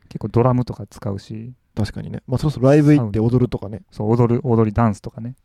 [0.08, 2.22] 結構ドラムとか使うし確かにね。
[2.26, 3.82] まあ、そろそろライブ行って踊るとかね。
[3.92, 5.36] そう踊る踊りダンスとかね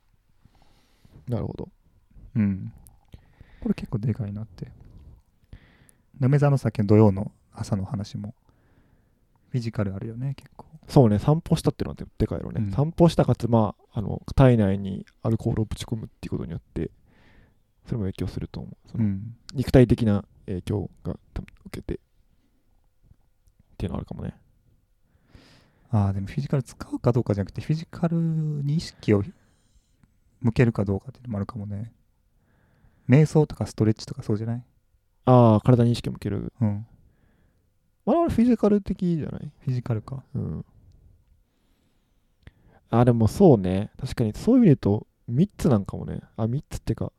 [1.27, 1.69] なるほど。
[2.35, 2.73] うん
[3.61, 4.71] これ結構でかいなって
[6.19, 8.35] 梅沢のさっきの土曜の朝の話も
[9.49, 12.63] フィジカルあるよね結構そうね、散歩したっていうのはででかいよね。
[12.63, 16.91] うん散歩したかつ、まあ、あの体内にアルコールをぶち込むっていうことによって、
[17.85, 18.89] それも影響すると思う。
[18.89, 21.97] そのうん肉体的な影響が多分受けて、っ
[23.77, 24.35] ていうのあるかもね。
[25.91, 29.23] ああでもフィジカル使うかどうかじゃなくてフィジカルに意識を
[30.41, 31.93] 向けるかどうかっていうのもあるかもね
[33.07, 34.63] 瞑想とかストレッチとかそうじゃない？
[35.25, 36.51] ああ、体に意識向ける。
[36.59, 36.85] うん
[38.05, 39.51] まあ、俺フィジカル的じゃない？
[39.63, 40.65] フィジカルかうん。
[42.89, 43.91] あ、でもそうね。
[43.99, 46.21] 確かにそういう意味で言うと、3つなんかもね。
[46.35, 47.11] あ、3つってか、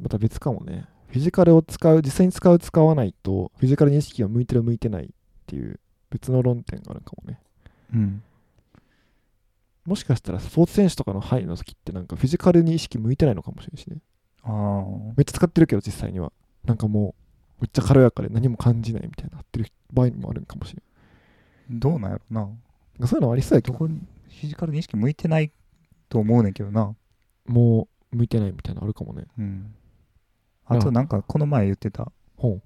[0.00, 0.86] また別かもね。
[1.08, 5.08] フィジカルを使う、実際に使う、使わないと、フィジカルに意識が向いてる、向いてないっ
[5.46, 5.78] ていう
[6.10, 7.40] 別の論点があるかもね。
[7.94, 8.22] うん
[9.84, 13.98] もしかしたらスポーツ選手とかの範囲の時ってなんかフィジカルに意識向いてないのかもしれないしね。
[14.44, 14.84] ああ
[15.16, 16.32] めっちゃ使ってるけど実際には。
[16.64, 17.16] なんかも
[17.58, 20.82] う、めっちゃ軽やかで何も感じないみたいになってる場合もあるんかもしれ
[21.68, 22.48] どうなんやろな
[23.00, 23.08] ない。
[23.08, 25.50] そういうのありそうやけど、どこにフィジカルに意識向いてない
[26.08, 26.94] と思うねんけどな
[27.46, 29.24] もう向いてないみたいなのあるかもね。
[29.36, 29.74] うん
[30.78, 32.10] あとなんかこの前言ってた。
[32.36, 32.62] ほう。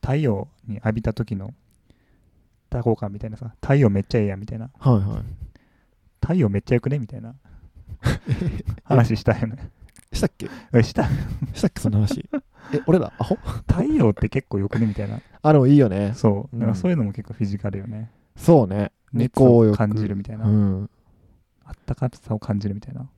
[0.00, 1.54] 太陽に浴びた時の
[2.70, 4.70] 多幸感みたいなさ太陽めっちゃええやんみたいな。
[4.78, 5.22] はいはい。
[6.20, 7.34] 太陽めっちゃよくねみたいな。
[8.84, 9.70] 話したよね。
[10.12, 10.48] したっけ？
[10.74, 11.08] えした。
[11.54, 11.80] したっけ？
[11.80, 12.28] その話。
[12.74, 13.12] え、俺ら？
[13.18, 13.36] アホ？
[13.68, 15.20] 太陽って結構よくねみたいな。
[15.40, 16.12] あ、でもいいよね。
[16.14, 16.56] そう。
[16.56, 18.10] うんだからそういうのも結構フィジカルよね。
[18.36, 18.92] そうね。
[19.12, 19.74] 熱猫をよく。
[19.74, 20.90] を感じるみたいな、うん。
[21.64, 23.08] あったかさを感じるみたいな。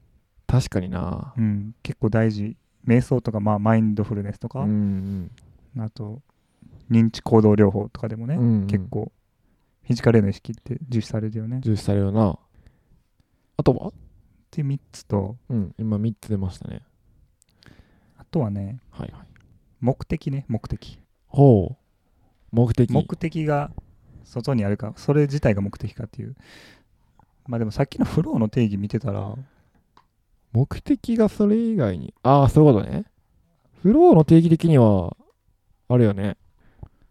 [0.47, 1.33] 確かにな。
[1.37, 1.75] うん。
[1.83, 2.57] 結構大事
[2.87, 5.31] 瞑想とかまあマインドフルネスとか、うん
[5.77, 5.83] うん。
[5.83, 6.21] あと
[6.91, 9.11] 認知行動療法とかでもね、うんうん結構
[9.83, 12.39] フィジカルへの意識って重視されるよね重視されるな。
[13.57, 13.89] あとは？
[13.89, 13.93] っ
[14.51, 16.83] ていう3つとうん、今3つ出ましたね。
[18.17, 19.27] あとはねはいはい。
[19.81, 21.77] 目的ね目的ほう。
[22.51, 22.91] 目的。
[22.91, 23.71] 目的が
[24.25, 26.35] 外にあるかそれ自体が目的かっていう
[27.47, 29.35] まあでもさっきのフローの定義見てたら
[30.55, 32.15] 目的がそれ以外に。
[32.23, 33.05] ああ、そういうことね。
[33.83, 35.17] フローの定義的には、
[35.89, 36.37] あれよね。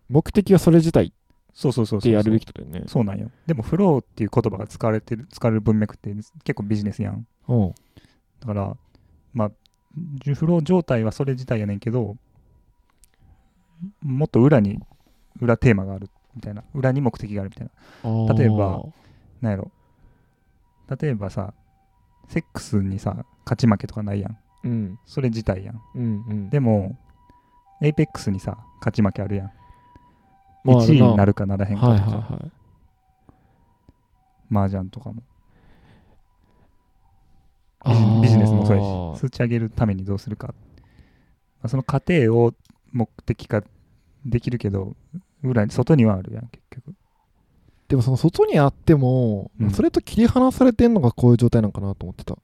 [0.09, 1.13] 目的はそれ自体
[1.53, 2.83] そうそうそうそうでやるべきことだよね。
[2.87, 6.13] そうなんよでもフローっていう言葉が使われてる使われる文脈って
[6.43, 7.73] 結構ビジネスやんうん。
[8.39, 8.77] だから
[9.33, 9.51] まあ
[10.35, 12.17] フロー状態はそれ自体やねんけど
[14.01, 14.79] もっと裏に
[15.39, 17.69] 裏テーマがあるみたいな裏に目的があるみたい
[18.03, 18.83] な例えば
[19.41, 19.71] なんやろ
[20.99, 21.53] 例えばさ
[22.29, 24.37] セックスにさ勝ち負けとかないやん。
[24.63, 24.99] うん。
[25.05, 25.81] それ自体やん。
[25.95, 26.25] うん。
[26.27, 26.49] うん。
[26.49, 26.97] でも
[27.81, 29.51] Apex にさ勝ち負けあるやん。
[30.63, 32.51] まあ1位になるるかならへんかはいとか、はいはい。
[34.51, 35.23] 麻雀とかも。
[37.85, 40.53] ビジビジネスもそうやし数値上げるためにどうするか、ま
[41.63, 42.53] あ、その過程を
[42.93, 43.61] 目的化
[44.25, 44.95] できるけど
[45.43, 46.95] 裏に外にはあるやん結局。
[47.89, 49.71] でもその外にあっても、うん。
[49.71, 52.37] それと切り離されてんのがこういう状態なんかなと思ってた。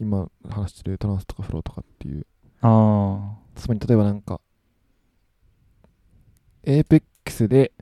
[0.00, 2.26] 今話してるトランスとかフローとかっていう。
[2.62, 4.40] あつまり例えばなんか、
[6.64, 7.72] エーペックスで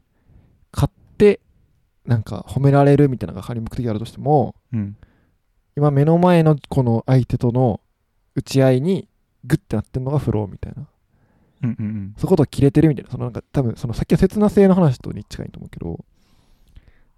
[0.71, 1.41] 買って、
[2.05, 4.97] なんか褒められるみたいなのが仮に目的があるとしても、うん
[5.77, 7.81] 今目の前のこの相手との
[8.37, 9.09] 打ち合いに
[9.43, 10.87] グッてなってるのがフローみたいな。
[11.65, 13.11] うんうんうんそこと切れてるみたいな。
[13.11, 16.05] そのなんか多分そのさっきの切な性の話とに近いと思うけど、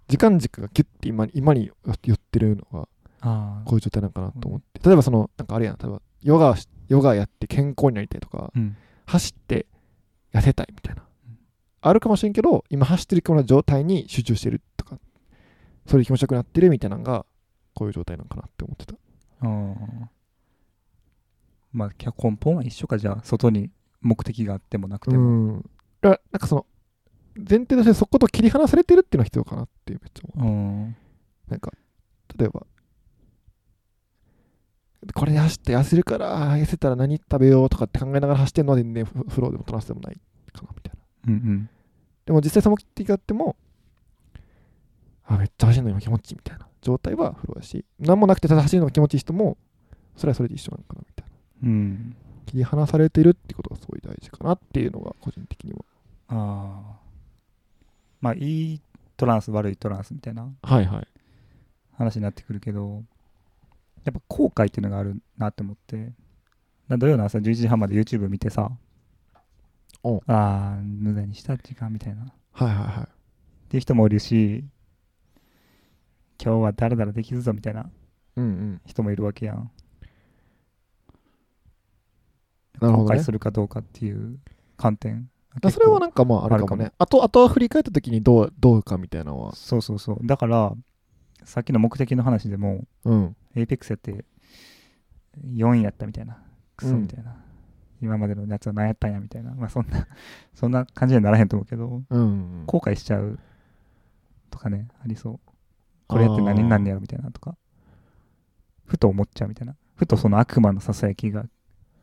[0.07, 1.71] 時間軸がギュッて今に今に
[2.03, 2.87] 寄ってるのが
[3.21, 3.29] こ
[3.71, 4.79] ういう状態なんかなと思って。
[4.85, 6.55] 例えばその、なんかあれやん、例えばヨガ
[6.87, 8.75] ヨガやって健康になりたいとか、うん。
[9.05, 9.65] 走って
[10.33, 11.03] 痩せたいみたいな。
[11.27, 11.37] うん。
[11.81, 14.99] あるかもしれんけど、今走ってるような状態に集中してるとか、
[15.85, 17.25] それで気持ちよくなってるみたいなのが、
[17.73, 18.93] こういう状態なんかなって思ってた。
[18.93, 18.95] あ
[19.43, 20.09] あ
[21.71, 22.97] まあ根本は一緒か。
[22.97, 23.69] じゃあ外に
[24.01, 25.61] 目的があってもなくてうも、ん。
[26.01, 26.65] だからなんかその
[27.37, 30.49] 前提としてそこと切り離されてるっていうのが必要かなってめっちゃ思う。
[30.49, 30.51] う
[30.87, 30.95] ん。
[31.47, 31.71] なんか
[32.35, 32.65] 例えば
[35.13, 40.19] これで走って痩せるから痩せたら何食べようとかって考えながら走ってるのは全然フフローでもトランスでもない
[40.51, 40.93] かなみたい
[41.27, 41.33] な。
[41.33, 41.69] うんうん。
[42.25, 43.55] でも実際その目的があっても
[45.25, 46.67] あめっちゃ走るの今気持ちいいみたいな。
[46.81, 49.57] 状態はフローだし何もなくてただ走るのが気持ちいい人も
[50.15, 51.27] それはそれで一緒なのかなみたい
[51.63, 51.69] な。
[51.69, 52.15] うん。
[52.45, 55.79] 切り離されてるってことがすごい大事かなっていうのが個人的には。
[56.29, 56.99] ああ
[58.21, 58.81] まあいい
[59.15, 61.07] トランス悪いトランスみたいなはいはい。
[61.97, 63.03] 話になってくるけど
[64.07, 66.13] やっぱ後悔っていうのがあるなって思って。
[66.87, 68.71] だ土曜の朝11時半まで YouTube 見てさ。
[70.03, 70.21] お。
[70.27, 72.23] ああ無駄にした時間みたいな。
[72.23, 73.69] っはいはいはい。
[73.69, 74.63] ていう人もいるし
[76.41, 77.89] 今日はダラダラできるぞみたいな
[78.37, 78.81] うんうん。
[78.85, 79.71] 人もいるわけやん。
[82.79, 83.19] 後なるほどね。
[83.19, 84.39] 悔するかどうかっていう
[84.77, 85.29] 観点。
[85.59, 86.91] だそれはなんかまああるかもね。
[86.97, 89.55] あとあとは振り返った時にどうどうかみたいなのは。
[89.55, 90.19] そうそうそう。
[90.23, 90.73] だから
[91.47, 93.35] さっきの目的の話でもうん。
[93.55, 94.25] Apex やって
[95.45, 96.37] 4位やったみたいな。
[96.75, 97.35] クソみたいな、
[98.01, 99.51] 今までのやつは何やったんやみたいな。
[99.55, 100.07] まあそんな
[100.53, 102.65] そんな感じにはならへんと思うけどうんうん。
[102.65, 103.39] 後悔しちゃう
[104.51, 105.51] とかねありそう。
[106.07, 107.57] これやって何になんねやろみたいなとか。
[108.85, 109.75] ふと思っちゃうみたいな。
[109.95, 111.47] ふとその悪魔のささやきが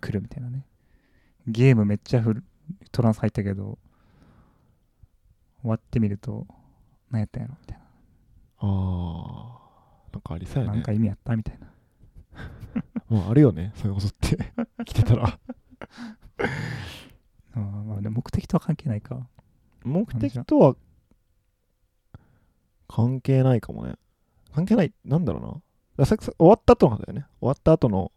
[0.01, 0.67] 来るみたいなね。
[1.47, 2.45] ゲームめっちゃフル
[2.93, 3.79] トランス入ったけど
[5.61, 6.47] 終わってみると
[7.11, 7.84] 何やったんやろみたいな
[8.65, 9.59] あ
[10.09, 10.77] あなんかありそうやね。
[10.77, 11.67] なんか意味あったみたいな。
[13.09, 14.39] もうあるよねそういうことって。
[14.85, 15.39] 来てたら。
[17.57, 19.27] あーまあでも目的とは関係ないか。
[19.85, 20.77] 目的とは
[22.89, 23.97] 関係ないかもね。
[24.55, 25.63] 関係ないなんだろ
[25.97, 26.07] うな。
[26.07, 27.27] ささ終わった後の話だよね。
[27.41, 28.13] 終わった後の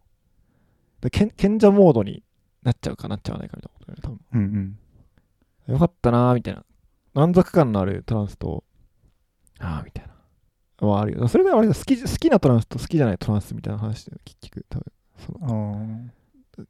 [1.01, 2.23] で賢賢者モードに
[2.63, 4.79] なっちゃうかなっちゃわないかみたいなことだよねうんうん。
[5.65, 6.63] 多分よかったなーみたいな。
[7.13, 8.63] 満足感のあるトランスと
[9.59, 10.13] ああみたいな
[10.80, 11.28] はあるよ。
[11.28, 14.65] それであれだ好き好きなトランスと好きじゃないトランスみたいな話で結局。
[14.69, 14.86] 多分
[15.17, 16.09] その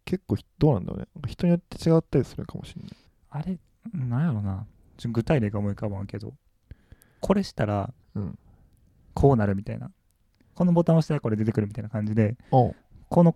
[0.05, 1.07] 結構ひどうなんだろうね。
[1.27, 2.91] 人によって違ったりするかもしれない。
[3.29, 3.59] あれ
[3.93, 4.65] なんやろな。
[5.05, 6.33] 具体例が思い浮かばんけど。
[7.19, 8.37] これしたらうん。
[9.13, 9.91] こうなるみたいな。
[10.55, 12.73] このボタンを押したらこれ出てくるみたいな感じでこ
[13.11, 13.35] の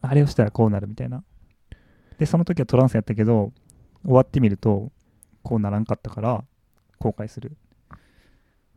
[0.00, 1.22] あれをしたらこうなるみたいな。
[2.18, 3.52] でその時はトランスやったけど
[4.02, 4.90] 終わってみると
[5.42, 6.44] こうならんかったから
[6.98, 7.58] 後悔する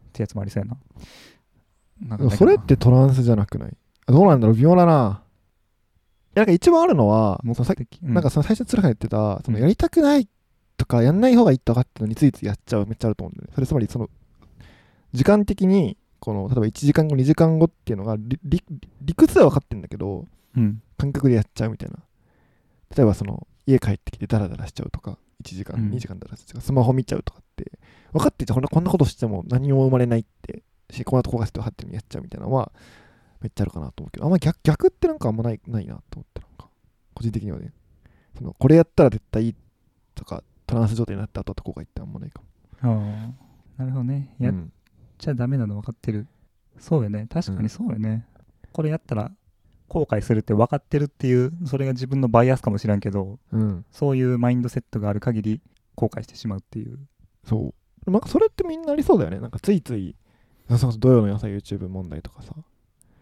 [0.10, 0.70] ってやつもありそうや
[2.08, 2.18] な。
[2.18, 3.78] なんかそれってトランスじゃなくない？
[4.08, 4.56] あどうなんだろう？
[4.56, 5.24] 微妙だな。
[6.36, 9.64] いやなんか一番あるのは目そのさ的、なんかその最初鶴が言ってたそのうん。
[9.64, 10.28] やりたくない
[10.78, 13.54] とかやんない方がいいとかってのについついやっちゃうめっちゃあると思うんだよね。
[13.56, 14.10] それつまりその
[15.14, 18.64] 時間的にこの例えば1時間後2時間後っていうのが理理
[19.02, 20.82] 理屈では分かってるんだけどうん。
[20.98, 21.98] 感覚でやっちゃうみたいな。
[22.96, 25.92] 例えばその家帰ってきてダラダラしちゃうとか1時間、うん。
[25.92, 27.72] 2時間ダラダラしちゃうスマホ見ちゃうとかって
[28.14, 32.72] 分かっててこんなこんなことしても何も生まれないってしこの後焦がせて分かってやっちゃうみたいなのは
[33.42, 36.70] めっちゃあるかなと思うけどあんま逆逆ってなんかあんまないないなと思ってなんか
[37.14, 37.74] 個人的にはね。
[38.38, 39.56] そのこれやったら絶対いい
[40.16, 42.48] とかトランス状態になった後とこが言ってあんまないかも。
[42.82, 43.34] あ
[43.78, 44.36] あなるほどね。
[44.40, 44.74] やっうん
[45.18, 46.28] ちゃダメなの分かってる。
[46.80, 47.28] そうよね。
[47.30, 48.26] 確かにそうよね、
[48.72, 49.32] これやったら
[49.90, 53.86] 後悔するって分かってるっていうそれが自分のバイアスかもしらんけどうん。
[53.92, 55.62] そういうマインドセットがある限り
[55.96, 56.98] 後悔してしまうっていう。
[57.44, 57.74] そ
[58.08, 58.12] う。
[58.12, 59.40] なんかそれってみんなありそうだよね。
[59.40, 60.16] なんかついつい
[60.68, 62.54] それこそ土曜の朝 YouTube 問題とかさ。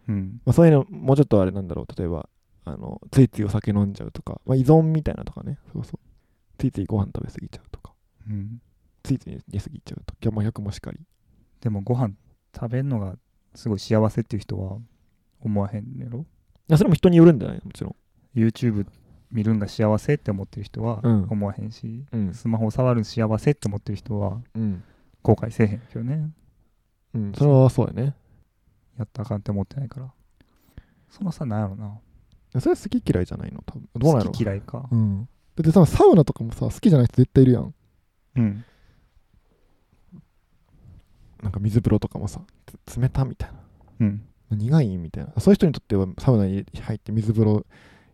[0.07, 0.41] うん。
[0.45, 1.99] まあ、そういうのもうちょっとあれなんだろう。
[1.99, 2.29] 例えば
[2.65, 5.57] あのついついお酒飲んじゃうとか、まあ、依存みたいなとかね。
[5.73, 5.99] そうそう。
[6.57, 7.93] ついついご飯食べ過ぎちゃうとか。
[8.29, 8.61] うん。
[9.03, 10.35] ついつい寝過ぎちゃうとか。
[10.35, 10.99] まあ100もしかり。
[11.61, 12.13] でもご飯
[12.53, 13.15] 食べるのが
[13.55, 14.77] すごい幸せっていう人は
[15.41, 16.19] 思わへんやろ？
[16.19, 16.25] い
[16.67, 17.95] やそれも人によるんじゃないもちろん。
[18.39, 18.85] YouTube
[19.31, 21.27] 見るんが幸せって思ってる人はうん。
[21.29, 22.33] 思わへんし、うん。
[22.33, 24.83] スマホ触るん幸せって思ってる人はうん、
[25.21, 26.29] 後悔せえへんけどね。
[27.13, 28.15] うん、それはそうやね。
[28.97, 30.11] やったらあかんって思ってないから。
[31.09, 31.99] その差なんやろな。
[32.59, 33.61] それは好き嫌いじゃないの？
[33.65, 33.89] 多分。
[33.95, 34.87] どうなんやろ好き嫌いか。
[34.91, 35.29] うん。
[35.55, 37.73] だってさサウナとかもさ好きじゃない人絶対いるやん。
[38.35, 38.65] うん。
[41.41, 42.41] なんか水風呂とかもさ
[42.85, 43.57] つ冷たみたいな。
[44.01, 44.25] うん
[44.55, 45.33] 苦いみたいな。
[45.39, 47.65] そういう人にとってはサウナに入って水風呂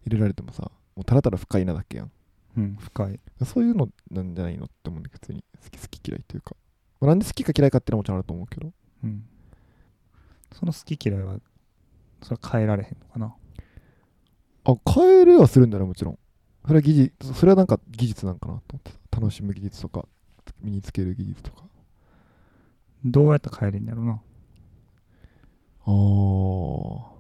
[0.06, 2.12] 入れられてもさもうただただ不快なだけやん。
[2.58, 5.44] うん深いそういうのなんじゃないのって思うんだけど普通に。
[5.64, 6.56] 好き好き嫌いというか、
[7.00, 8.72] まあなんで好きか嫌いかっていうのはもちろんあると思うけど。
[9.04, 9.26] うん。
[10.52, 11.38] その好き嫌いは
[12.22, 13.34] それは変えられへんのかな？
[14.66, 16.20] あ変えるはするんだよもちろん。
[16.66, 19.20] それは技術それはなんか技術なんかなと思ってた。
[19.20, 20.06] 楽しむ技術とか
[20.62, 21.64] 身につける技術とか。
[23.04, 24.22] どうやって変えれんやろな？
[25.86, 27.14] あ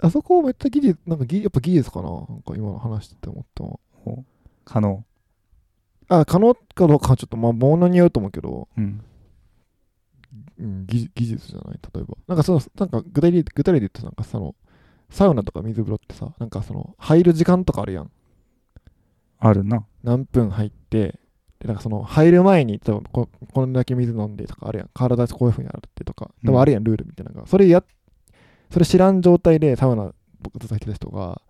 [0.00, 3.80] ああそこめっちゃ技術なんか技やっぱ技術かななんか今の話してて思ったの。
[4.64, 5.04] 可能。
[6.08, 9.04] あ可能かどうかはちょっとまあものによると思うけど、うん。
[10.60, 12.16] うん、技技術じゃない例えば。
[12.26, 14.54] なんかそのなんか具体的具体例で言うとなんかその
[15.10, 18.10] サウナとか水風呂ってさなんかその入る時間とかあるやん。
[19.40, 19.86] あるな。
[20.02, 21.18] 何分入って
[21.60, 24.90] でなんかその入る前に多分ここんだけ水飲んでとかあるやん。
[24.94, 26.30] 体こういうふうに洗ってとか。
[26.44, 27.82] 多分あるやんルールみたいなのが、それや
[28.70, 31.40] それ知らん状態でサウナ僕ずっと入ってた人が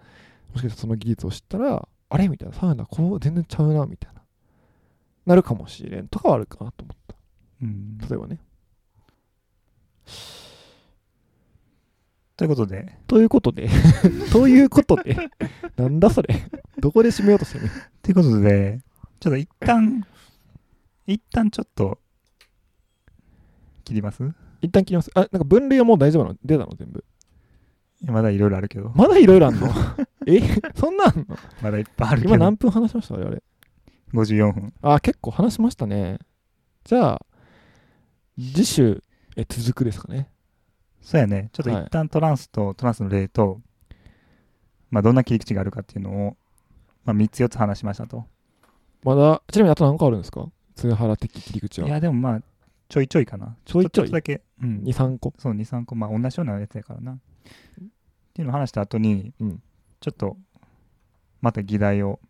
[0.52, 2.28] もしかしたらその技術を知ったらあれ？
[2.28, 2.54] みたいな。
[2.54, 4.22] サウナこう全然ちゃうなみたいな。
[5.26, 6.96] なるかもしれんとかはあるかなと思っ
[7.62, 7.98] うん。
[8.00, 8.38] た例えばね。
[12.36, 13.68] ということで、ということで。
[14.32, 15.16] ということで。
[15.76, 16.28] なんだそれ。
[16.78, 17.68] どこで締めようとしてる
[18.00, 18.80] ということで、
[19.20, 20.04] ちょっと一旦、
[21.06, 21.98] 一旦ちょっと、
[23.84, 24.22] 切ります？
[24.60, 25.10] 一旦切ります。
[25.14, 26.36] あなんか分類はもう大丈夫なの？
[26.44, 27.04] 出たの全部。
[28.06, 29.68] まだいろいろあるけど、まだいろいろあんの？
[30.26, 30.40] え？
[30.76, 31.36] そんなんあんの？
[31.62, 32.34] まだいっぱいあるけど。
[32.34, 33.14] 今何、分話しました？
[33.14, 33.36] 我々
[34.12, 34.72] 54分。
[34.82, 36.18] あ結構話しましたね。
[36.84, 37.26] じゃあ
[38.38, 39.02] 次週
[39.36, 40.30] え続くですかね。
[41.00, 41.48] そうやね。
[41.52, 43.60] ちょっとはい一旦トランスとトランスの例と、
[44.90, 46.36] まあどんな切り口があるかっていうのを、
[47.04, 48.26] まあ3つ4つ話しましたと。
[49.04, 50.48] まだちなみにあと何個あるんですか？
[50.74, 52.42] 津原的切り口はいや、でもまあ、
[52.88, 53.56] ちょいちょいかな。
[53.64, 54.06] ちょいちょい？
[54.06, 54.82] っとだけ、うん。
[54.84, 55.34] 23個？
[55.38, 57.12] そう、2、3個、まあ同じようなやつやからな。
[57.12, 57.16] っ
[58.34, 59.62] ていうのを話した後に、うん
[60.00, 60.36] ちょっと、
[61.40, 62.20] また議題を、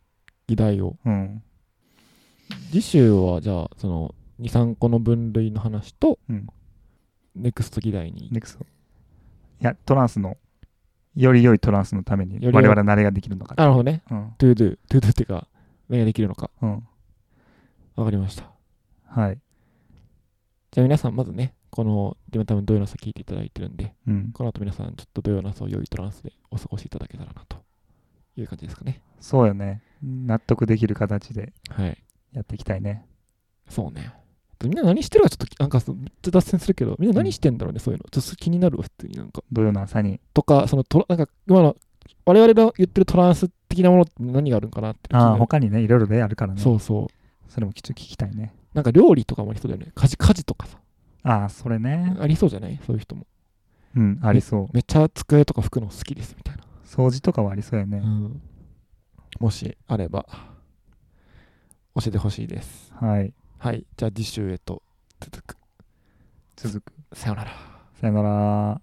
[0.47, 1.43] 議題をうん。
[2.71, 6.47] 次週はじゃあその23個の分類の話と、うん
[7.37, 8.64] ネクスト議題にネクスト。
[8.64, 10.37] いや、トランスの、
[11.14, 13.55] より良いトランスのために、我々は何ができるのか。
[13.57, 14.29] なるほどねうん。
[14.39, 15.47] to do to do っていうか
[15.89, 16.86] 何ができるのかうん。
[17.97, 18.51] わかりました
[19.07, 19.39] はい。
[20.70, 24.30] じゃあ皆さんまずねこの今多分土曜の朝聞いていただいてるんでうん。
[24.32, 27.57] この後皆さんちょっと土曜の朝を良いトランスでお過ごしいただけたらなと
[28.36, 29.82] いう感じですかねそうよね。
[30.03, 31.99] 納得できる形ではい
[32.32, 33.07] やっていきたいね。
[33.68, 34.12] そうね
[34.64, 40.20] みんな何してるかちょっとなんかめっちゃ脱線するけどみんな何してんだろうね、そういうのちょっと気になるわ普通になんか土曜の朝に。
[40.34, 41.76] とかそのトラなんか今の
[42.26, 46.61] 我々が言ってるトランス的なものって何があるんかなってああ、る他にね、いろいろね、あるからね。
[46.61, 48.55] そうそうそれもきっと聞きたいね。
[48.75, 50.79] なんか料理とかもありそうだよね家事家事とかさ
[51.23, 52.16] ああ、それね。
[52.21, 52.79] ありそうじゃない？
[52.87, 53.27] そういう人も
[53.97, 54.69] うん、ありそう。
[54.73, 57.99] めっちゃ机とか拭くの好きですみたいな掃除とかはありそうやね。
[57.99, 58.41] うん
[59.41, 60.27] もしあれば
[61.95, 63.33] 教えてほしいですはい。
[63.59, 64.83] はいじゃあ次週へと
[65.21, 65.57] 続く
[66.57, 66.93] 続く。
[67.16, 67.51] さよなら
[68.01, 68.81] さよなら。